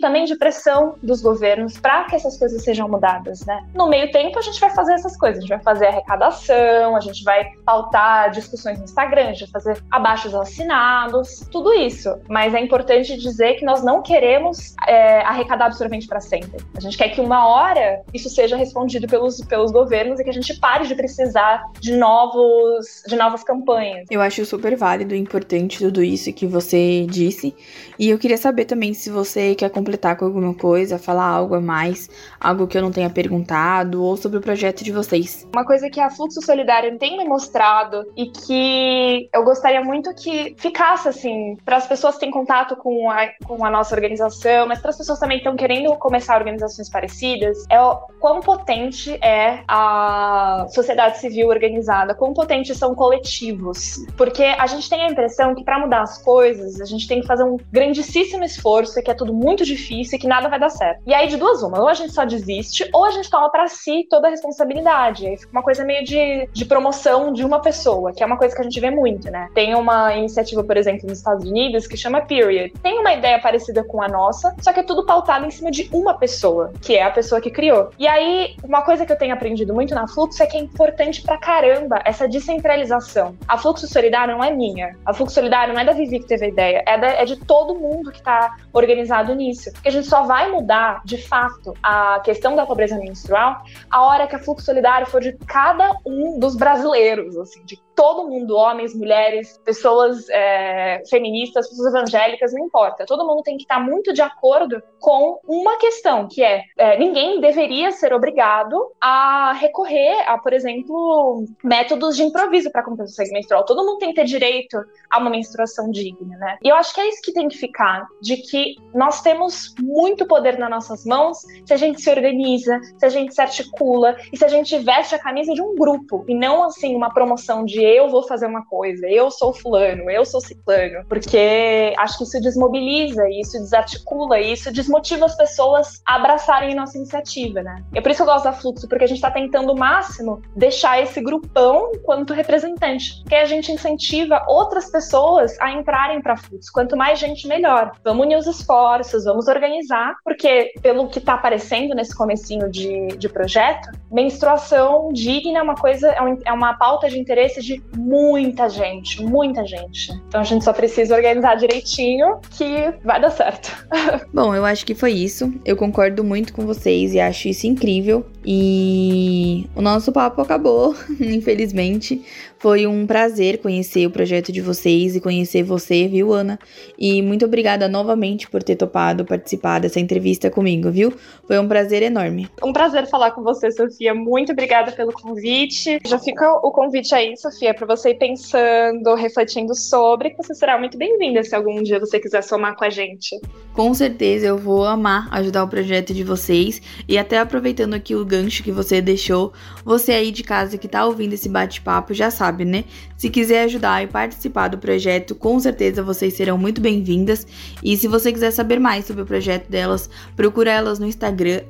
também 0.00 0.24
de 0.24 0.36
pressão 0.36 0.96
dos 1.02 1.20
governos 1.20 1.78
para 1.78 2.04
que 2.04 2.16
essas 2.16 2.38
coisas 2.38 2.62
sejam 2.62 2.88
mudadas, 2.88 3.44
né? 3.46 3.64
No 3.74 3.88
meio 3.88 4.10
tempo, 4.10 4.38
a 4.38 4.42
gente 4.42 4.60
vai 4.60 4.70
fazer 4.70 4.94
essas 4.94 5.16
coisas, 5.16 5.38
a 5.38 5.40
gente 5.40 5.50
vai 5.50 5.62
fazer 5.62 5.86
arrecadação, 5.86 6.96
a 6.96 7.00
gente 7.00 7.22
vai 7.24 7.44
pautar 7.64 8.30
discussões 8.30 8.78
no 8.78 8.84
Instagram, 8.84 9.28
a 9.28 9.32
gente 9.32 9.50
vai 9.50 9.62
fazer 9.62 9.82
abaixos 9.90 10.34
assinados, 10.34 11.46
tudo 11.50 11.72
isso. 11.74 12.16
Mas 12.28 12.54
é 12.54 12.60
importante 12.60 13.16
dizer 13.16 13.54
que 13.54 13.64
nós 13.64 13.82
não 13.82 14.02
queremos 14.02 14.74
é, 14.86 15.20
arrecadar 15.20 15.66
absorvente 15.66 16.06
para 16.06 16.20
sempre. 16.20 16.64
A 16.76 16.80
gente 16.80 16.96
quer 16.96 17.08
que 17.08 17.20
uma 17.20 17.46
hora 17.48 18.02
isso 18.12 18.28
seja 18.28 18.56
respondido 18.56 19.06
pelos, 19.06 19.40
pelos 19.42 19.72
governos 19.72 20.20
e 20.20 20.24
que 20.24 20.30
a 20.30 20.32
gente 20.32 20.58
pare 20.58 20.86
de 20.86 20.94
precisar 20.94 21.64
de 21.80 21.96
novos 21.96 23.02
de 23.06 23.16
novas 23.16 23.42
campanhas. 23.42 24.06
Eu 24.10 24.20
acho 24.20 24.44
super 24.44 24.76
válido 24.76 25.14
e 25.14 25.18
importante 25.18 25.78
tudo 25.78 26.02
isso 26.02 26.32
que 26.32 26.46
você 26.46 27.06
disse 27.08 27.54
E 27.98 28.08
eu 28.08 28.18
queria 28.18 28.36
saber 28.36 28.64
também 28.64 28.94
se 28.94 29.10
você 29.10 29.54
quer 29.54 29.70
completar 29.70 30.16
com 30.16 30.24
alguma 30.24 30.54
coisa, 30.54 30.98
falar 30.98 31.26
algo 31.26 31.54
a 31.54 31.60
mais, 31.60 32.08
algo 32.40 32.66
que 32.66 32.76
eu 32.76 32.82
não 32.82 32.90
tenha 32.90 33.10
perguntado, 33.10 34.02
ou 34.02 34.16
sobre 34.16 34.38
o 34.38 34.40
projeto 34.40 34.84
de 34.84 34.92
vocês. 34.92 35.46
Uma 35.54 35.64
coisa 35.64 35.88
que 35.90 36.00
a 36.00 36.10
Fluxo 36.10 36.40
Solidário 36.42 36.98
tem 36.98 37.16
me 37.16 37.24
mostrado 37.24 38.04
e 38.16 38.26
que 38.26 39.28
eu 39.32 39.44
gostaria 39.44 39.82
muito 39.82 40.14
que 40.14 40.54
ficasse 40.58 41.08
assim, 41.08 41.56
para 41.64 41.76
as 41.76 41.86
pessoas 41.86 42.14
que 42.14 42.20
têm 42.20 42.30
contato 42.30 42.76
com 42.76 43.10
a, 43.10 43.28
com 43.44 43.64
a 43.64 43.70
nossa 43.70 43.94
organização, 43.94 44.66
mas 44.66 44.80
para 44.80 44.90
as 44.90 44.96
pessoas 44.96 45.18
também 45.18 45.38
que 45.38 45.42
estão 45.42 45.56
querendo 45.56 45.94
começar 45.96 46.36
organizações 46.36 46.88
parecidas, 46.90 47.64
é 47.70 47.80
o 47.80 47.96
quão 48.20 48.40
potente 48.40 49.12
é 49.22 49.62
a 49.68 50.66
sociedade 50.70 51.18
civil 51.18 51.48
organizada, 51.48 52.14
quão 52.14 52.32
potentes 52.32 52.76
são 52.76 52.94
coletivos. 52.94 54.04
Porque 54.16 54.42
a 54.44 54.66
gente 54.66 54.88
tem 54.88 55.02
a 55.02 55.08
impressão 55.08 55.54
que 55.54 55.64
para 55.64 55.78
mudar 55.78 56.02
as 56.02 56.18
coisas, 56.22 56.80
a 56.80 56.84
gente 56.84 57.06
tem 57.06 57.20
que 57.20 57.26
fazer 57.26 57.35
um 57.44 57.56
grandíssimo 57.70 58.44
esforço, 58.44 59.02
que 59.02 59.10
é 59.10 59.14
tudo 59.14 59.32
muito 59.32 59.64
difícil 59.64 60.16
e 60.16 60.20
que 60.20 60.26
nada 60.26 60.48
vai 60.48 60.58
dar 60.58 60.70
certo. 60.70 61.02
E 61.06 61.14
aí, 61.14 61.28
de 61.28 61.36
duas 61.36 61.62
uma, 61.62 61.80
ou 61.80 61.88
a 61.88 61.94
gente 61.94 62.12
só 62.12 62.24
desiste, 62.24 62.88
ou 62.92 63.04
a 63.04 63.10
gente 63.10 63.30
toma 63.30 63.50
para 63.50 63.68
si 63.68 64.06
toda 64.08 64.28
a 64.28 64.30
responsabilidade. 64.30 65.26
Aí 65.26 65.36
fica 65.36 65.52
uma 65.52 65.62
coisa 65.62 65.84
meio 65.84 66.04
de, 66.04 66.48
de 66.52 66.64
promoção 66.64 67.32
de 67.32 67.44
uma 67.44 67.60
pessoa, 67.60 68.12
que 68.12 68.22
é 68.22 68.26
uma 68.26 68.36
coisa 68.36 68.54
que 68.54 68.60
a 68.60 68.64
gente 68.64 68.80
vê 68.80 68.90
muito, 68.90 69.30
né? 69.30 69.48
Tem 69.54 69.74
uma 69.74 70.14
iniciativa, 70.14 70.62
por 70.62 70.76
exemplo, 70.76 71.08
nos 71.08 71.18
Estados 71.18 71.44
Unidos 71.48 71.86
que 71.86 71.96
chama 71.96 72.20
Period. 72.22 72.72
Tem 72.82 72.98
uma 72.98 73.12
ideia 73.12 73.40
parecida 73.40 73.84
com 73.84 74.02
a 74.02 74.08
nossa, 74.08 74.54
só 74.60 74.72
que 74.72 74.80
é 74.80 74.82
tudo 74.82 75.04
pautado 75.04 75.46
em 75.46 75.50
cima 75.50 75.70
de 75.70 75.88
uma 75.92 76.14
pessoa, 76.14 76.72
que 76.80 76.96
é 76.96 77.02
a 77.02 77.10
pessoa 77.10 77.40
que 77.40 77.50
criou. 77.50 77.90
E 77.98 78.06
aí, 78.06 78.56
uma 78.62 78.82
coisa 78.82 79.04
que 79.04 79.12
eu 79.12 79.18
tenho 79.18 79.34
aprendido 79.34 79.74
muito 79.74 79.94
na 79.94 80.06
Fluxo 80.08 80.42
é 80.42 80.46
que 80.46 80.56
é 80.56 80.60
importante 80.60 81.22
pra 81.22 81.38
caramba 81.38 82.00
essa 82.04 82.28
descentralização. 82.28 83.36
A 83.46 83.58
Fluxo 83.58 83.86
Solidário 83.86 84.34
não 84.34 84.44
é 84.44 84.50
minha. 84.50 84.96
A 85.04 85.12
Fluxo 85.12 85.34
Solidário 85.34 85.74
não 85.74 85.80
é 85.80 85.84
da 85.84 85.92
Vivi 85.92 86.20
que 86.20 86.26
teve 86.26 86.46
a 86.46 86.48
ideia, 86.48 86.82
é, 86.86 86.98
da, 86.98 87.08
é 87.08 87.24
de 87.26 87.36
todo 87.36 87.74
mundo 87.74 88.10
que 88.10 88.22
tá 88.22 88.56
organizado 88.72 89.34
nisso. 89.34 89.70
Porque 89.72 89.88
a 89.88 89.92
gente 89.92 90.06
só 90.06 90.22
vai 90.22 90.50
mudar, 90.50 91.02
de 91.04 91.18
fato, 91.18 91.74
a 91.82 92.20
questão 92.20 92.56
da 92.56 92.64
pobreza 92.64 92.96
menstrual 92.96 93.62
a 93.90 94.02
hora 94.02 94.26
que 94.26 94.36
a 94.36 94.38
Fluxo 94.38 94.64
Solidário 94.64 95.06
for 95.06 95.20
de 95.20 95.32
cada 95.46 95.96
um 96.04 96.38
dos 96.38 96.56
brasileiros, 96.56 97.36
assim, 97.36 97.64
de 97.64 97.80
todo 97.96 98.28
mundo, 98.28 98.54
homens, 98.54 98.94
mulheres, 98.94 99.58
pessoas 99.64 100.28
é, 100.28 101.02
feministas, 101.08 101.68
pessoas 101.68 101.94
evangélicas, 101.94 102.52
não 102.52 102.66
importa. 102.66 103.06
Todo 103.06 103.26
mundo 103.26 103.42
tem 103.42 103.56
que 103.56 103.62
estar 103.62 103.80
muito 103.80 104.12
de 104.12 104.20
acordo 104.20 104.82
com 105.00 105.40
uma 105.48 105.78
questão, 105.78 106.28
que 106.28 106.44
é, 106.44 106.62
é 106.76 106.98
ninguém 106.98 107.40
deveria 107.40 107.90
ser 107.90 108.12
obrigado 108.12 108.92
a 109.00 109.54
recorrer 109.54 110.28
a, 110.28 110.36
por 110.36 110.52
exemplo, 110.52 111.44
métodos 111.64 112.16
de 112.16 112.22
improviso 112.22 112.70
para 112.70 112.84
cumprir 112.84 113.04
o 113.04 113.08
sangue 113.08 113.32
menstrual. 113.32 113.64
Todo 113.64 113.84
mundo 113.84 113.98
tem 113.98 114.10
que 114.10 114.16
ter 114.16 114.26
direito 114.26 114.78
a 115.10 115.18
uma 115.18 115.30
menstruação 115.30 115.90
digna, 115.90 116.36
né? 116.36 116.58
E 116.62 116.68
eu 116.68 116.76
acho 116.76 116.94
que 116.94 117.00
é 117.00 117.08
isso 117.08 117.22
que 117.22 117.32
tem 117.32 117.48
que 117.48 117.56
ficar, 117.56 118.06
de 118.20 118.36
que 118.36 118.74
nós 118.94 119.22
temos 119.22 119.74
muito 119.80 120.26
poder 120.26 120.58
nas 120.58 120.68
nossas 120.68 121.06
mãos 121.06 121.38
se 121.64 121.72
a 121.72 121.76
gente 121.76 122.02
se 122.02 122.10
organiza, 122.10 122.78
se 122.98 123.06
a 123.06 123.08
gente 123.08 123.34
se 123.34 123.40
articula 123.40 124.16
e 124.30 124.36
se 124.36 124.44
a 124.44 124.48
gente 124.48 124.76
veste 124.78 125.14
a 125.14 125.18
camisa 125.18 125.54
de 125.54 125.62
um 125.62 125.74
grupo 125.74 126.24
e 126.28 126.34
não 126.34 126.62
assim 126.62 126.94
uma 126.94 127.12
promoção 127.12 127.64
de 127.64 127.85
eu 127.86 128.08
vou 128.08 128.22
fazer 128.22 128.46
uma 128.46 128.64
coisa, 128.66 129.06
eu 129.08 129.30
sou 129.30 129.52
fulano, 129.52 130.10
eu 130.10 130.24
sou 130.24 130.40
ciclano, 130.40 131.04
porque 131.08 131.94
acho 131.96 132.18
que 132.18 132.24
isso 132.24 132.40
desmobiliza, 132.40 133.28
isso 133.30 133.58
desarticula, 133.58 134.40
isso 134.40 134.72
desmotiva 134.72 135.26
as 135.26 135.36
pessoas 135.36 136.02
a 136.06 136.16
abraçarem 136.16 136.74
nossa 136.74 136.96
iniciativa, 136.96 137.62
né? 137.62 137.82
É 137.94 138.00
por 138.00 138.10
isso 138.10 138.22
que 138.24 138.28
eu 138.28 138.32
gosto 138.32 138.44
da 138.44 138.52
Fluxo, 138.52 138.88
porque 138.88 139.04
a 139.04 139.06
gente 139.06 139.18
está 139.18 139.30
tentando 139.30 139.72
o 139.72 139.78
máximo 139.78 140.42
deixar 140.54 141.00
esse 141.00 141.20
grupão 141.20 141.92
quanto 142.04 142.32
representante, 142.32 143.22
que 143.28 143.34
a 143.34 143.44
gente 143.44 143.70
incentiva 143.70 144.44
outras 144.48 144.90
pessoas 144.90 145.58
a 145.60 145.70
entrarem 145.72 146.20
para 146.20 146.36
Fluxo. 146.36 146.70
Quanto 146.72 146.96
mais 146.96 147.18
gente, 147.18 147.46
melhor. 147.46 147.92
Vamos 148.04 148.26
unir 148.26 148.36
os 148.36 148.46
esforços, 148.46 149.24
vamos 149.24 149.48
organizar, 149.48 150.14
porque 150.24 150.72
pelo 150.82 151.08
que 151.08 151.18
está 151.18 151.34
aparecendo 151.34 151.94
nesse 151.94 152.14
comecinho 152.14 152.70
de, 152.70 153.08
de 153.16 153.28
projeto, 153.28 153.90
menstruação 154.10 155.12
digna 155.12 155.58
é 155.58 155.62
uma 155.62 155.74
coisa, 155.74 156.10
é, 156.10 156.18
é 156.46 156.52
uma 156.52 156.74
pauta 156.74 157.08
de 157.08 157.18
interesse 157.18 157.62
de 157.62 157.75
muita 157.96 158.68
gente, 158.68 159.22
muita 159.22 159.64
gente. 159.66 160.12
Então 160.28 160.40
a 160.40 160.44
gente 160.44 160.64
só 160.64 160.72
precisa 160.72 161.14
organizar 161.14 161.56
direitinho 161.56 162.38
que 162.50 162.92
vai 163.04 163.20
dar 163.20 163.30
certo. 163.30 163.74
Bom, 164.32 164.54
eu 164.54 164.64
acho 164.64 164.84
que 164.84 164.94
foi 164.94 165.12
isso. 165.12 165.52
Eu 165.64 165.76
concordo 165.76 166.22
muito 166.24 166.52
com 166.52 166.66
vocês 166.66 167.14
e 167.14 167.20
acho 167.20 167.48
isso 167.48 167.66
incrível. 167.66 168.26
E 168.44 169.68
o 169.74 169.82
nosso 169.82 170.12
papo 170.12 170.40
acabou, 170.40 170.94
infelizmente. 171.20 172.24
Foi 172.66 172.84
um 172.84 173.06
prazer 173.06 173.58
conhecer 173.58 174.08
o 174.08 174.10
projeto 174.10 174.50
de 174.50 174.60
vocês 174.60 175.14
e 175.14 175.20
conhecer 175.20 175.62
você, 175.62 176.08
viu, 176.08 176.32
Ana? 176.32 176.58
E 176.98 177.22
muito 177.22 177.44
obrigada 177.44 177.86
novamente 177.86 178.50
por 178.50 178.60
ter 178.60 178.74
topado 178.74 179.24
participar 179.24 179.78
dessa 179.78 180.00
entrevista 180.00 180.50
comigo, 180.50 180.90
viu? 180.90 181.12
Foi 181.46 181.60
um 181.60 181.68
prazer 181.68 182.02
enorme. 182.02 182.48
Um 182.64 182.72
prazer 182.72 183.06
falar 183.06 183.30
com 183.30 183.44
você, 183.44 183.70
Sofia. 183.70 184.12
Muito 184.12 184.50
obrigada 184.50 184.90
pelo 184.90 185.12
convite. 185.12 186.00
Já 186.04 186.18
fica 186.18 186.54
o 186.54 186.72
convite 186.72 187.14
aí, 187.14 187.36
Sofia, 187.36 187.72
para 187.72 187.86
você 187.86 188.10
ir 188.10 188.18
pensando, 188.18 189.14
refletindo 189.14 189.72
sobre, 189.72 190.30
que 190.30 190.36
você 190.38 190.52
será 190.52 190.76
muito 190.76 190.98
bem-vinda 190.98 191.44
se 191.44 191.54
algum 191.54 191.80
dia 191.84 192.00
você 192.00 192.18
quiser 192.18 192.42
somar 192.42 192.74
com 192.74 192.84
a 192.84 192.90
gente. 192.90 193.38
Com 193.74 193.94
certeza 193.94 194.46
eu 194.46 194.58
vou 194.58 194.84
amar 194.84 195.28
ajudar 195.30 195.62
o 195.62 195.68
projeto 195.68 196.12
de 196.12 196.24
vocês 196.24 196.82
e 197.06 197.16
até 197.16 197.38
aproveitando 197.38 197.94
aqui 197.94 198.16
o 198.16 198.24
gancho 198.24 198.64
que 198.64 198.72
você 198.72 199.00
deixou, 199.00 199.52
você 199.84 200.12
aí 200.12 200.32
de 200.32 200.42
casa 200.42 200.76
que 200.76 200.88
tá 200.88 201.06
ouvindo 201.06 201.34
esse 201.34 201.48
bate-papo 201.48 202.12
já 202.12 202.28
sabe 202.28 202.55
sabe, 202.56 202.64
né? 202.64 202.84
Se 203.16 203.28
quiser 203.28 203.64
ajudar 203.64 204.02
e 204.02 204.06
participar 204.06 204.68
do 204.68 204.78
projeto, 204.78 205.34
com 205.34 205.60
certeza 205.60 206.02
vocês 206.02 206.34
serão 206.34 206.56
muito 206.56 206.80
bem-vindas. 206.80 207.46
E 207.82 207.96
se 207.96 208.08
você 208.08 208.32
quiser 208.32 208.50
saber 208.50 208.80
mais 208.80 209.04
sobre 209.04 209.22
o 209.22 209.26
projeto 209.26 209.68
delas, 209.68 210.08
procura 210.34 210.70
elas 210.70 210.98
no 210.98 211.06
Instagram, 211.06 211.60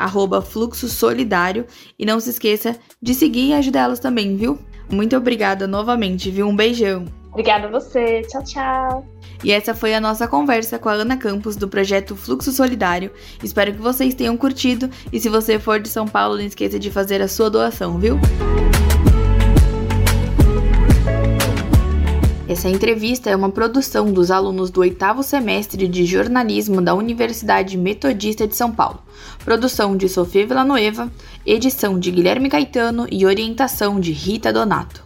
Fluxo 0.45 0.89
Solidário. 0.89 1.67
E 1.99 2.07
não 2.07 2.21
se 2.21 2.31
esqueça 2.31 2.77
de 3.03 3.15
seguir 3.15 3.49
e 3.49 3.55
ajudar 3.55 3.81
elas 3.81 3.99
também, 3.99 4.37
viu? 4.37 4.59
Muito 4.91 5.17
obrigada 5.17 5.67
novamente, 5.67 6.31
viu? 6.31 6.47
Um 6.47 6.55
beijão. 6.55 7.05
Obrigada 7.31 7.67
a 7.67 7.71
você. 7.71 8.23
Tchau, 8.23 8.45
tchau. 8.45 9.07
E 9.45 9.53
essa 9.53 9.75
foi 9.75 9.95
a 9.95 10.01
nossa 10.01 10.27
conversa 10.27 10.79
com 10.79 10.89
a 10.89 10.93
Ana 10.93 11.17
Campos 11.17 11.57
do 11.57 11.69
projeto 11.69 12.17
Fluxo 12.17 12.51
Solidário. 12.53 13.11
Espero 13.43 13.75
que 13.75 13.81
vocês 13.81 14.15
tenham 14.15 14.37
curtido 14.37 14.89
e 15.13 15.21
se 15.21 15.29
você 15.29 15.59
for 15.59 15.79
de 15.79 15.89
São 15.89 16.07
Paulo, 16.07 16.37
não 16.37 16.45
esqueça 16.45 16.79
de 16.79 16.91
fazer 16.91 17.21
a 17.21 17.29
sua 17.29 17.51
doação, 17.51 17.99
viu? 17.99 18.19
Essa 22.57 22.71
entrevista 22.71 23.29
é 23.29 23.37
uma 23.37 23.51
produção 23.51 24.11
dos 24.11 24.31
alunos 24.31 24.71
do 24.71 24.81
oitavo 24.81 25.23
semestre 25.23 25.87
de 25.87 26.07
jornalismo 26.07 26.81
da 26.81 26.95
Universidade 26.95 27.77
Metodista 27.77 28.49
de 28.49 28.57
São 28.57 28.73
Paulo. 28.73 29.03
Produção 29.45 29.95
de 29.95 30.09
Sofia 30.09 30.47
Villanueva, 30.47 31.13
edição 31.45 31.99
de 31.99 32.11
Guilherme 32.11 32.49
Caetano 32.49 33.07
e 33.13 33.27
orientação 33.27 34.01
de 34.01 34.11
Rita 34.11 34.55
Donato. 34.55 35.06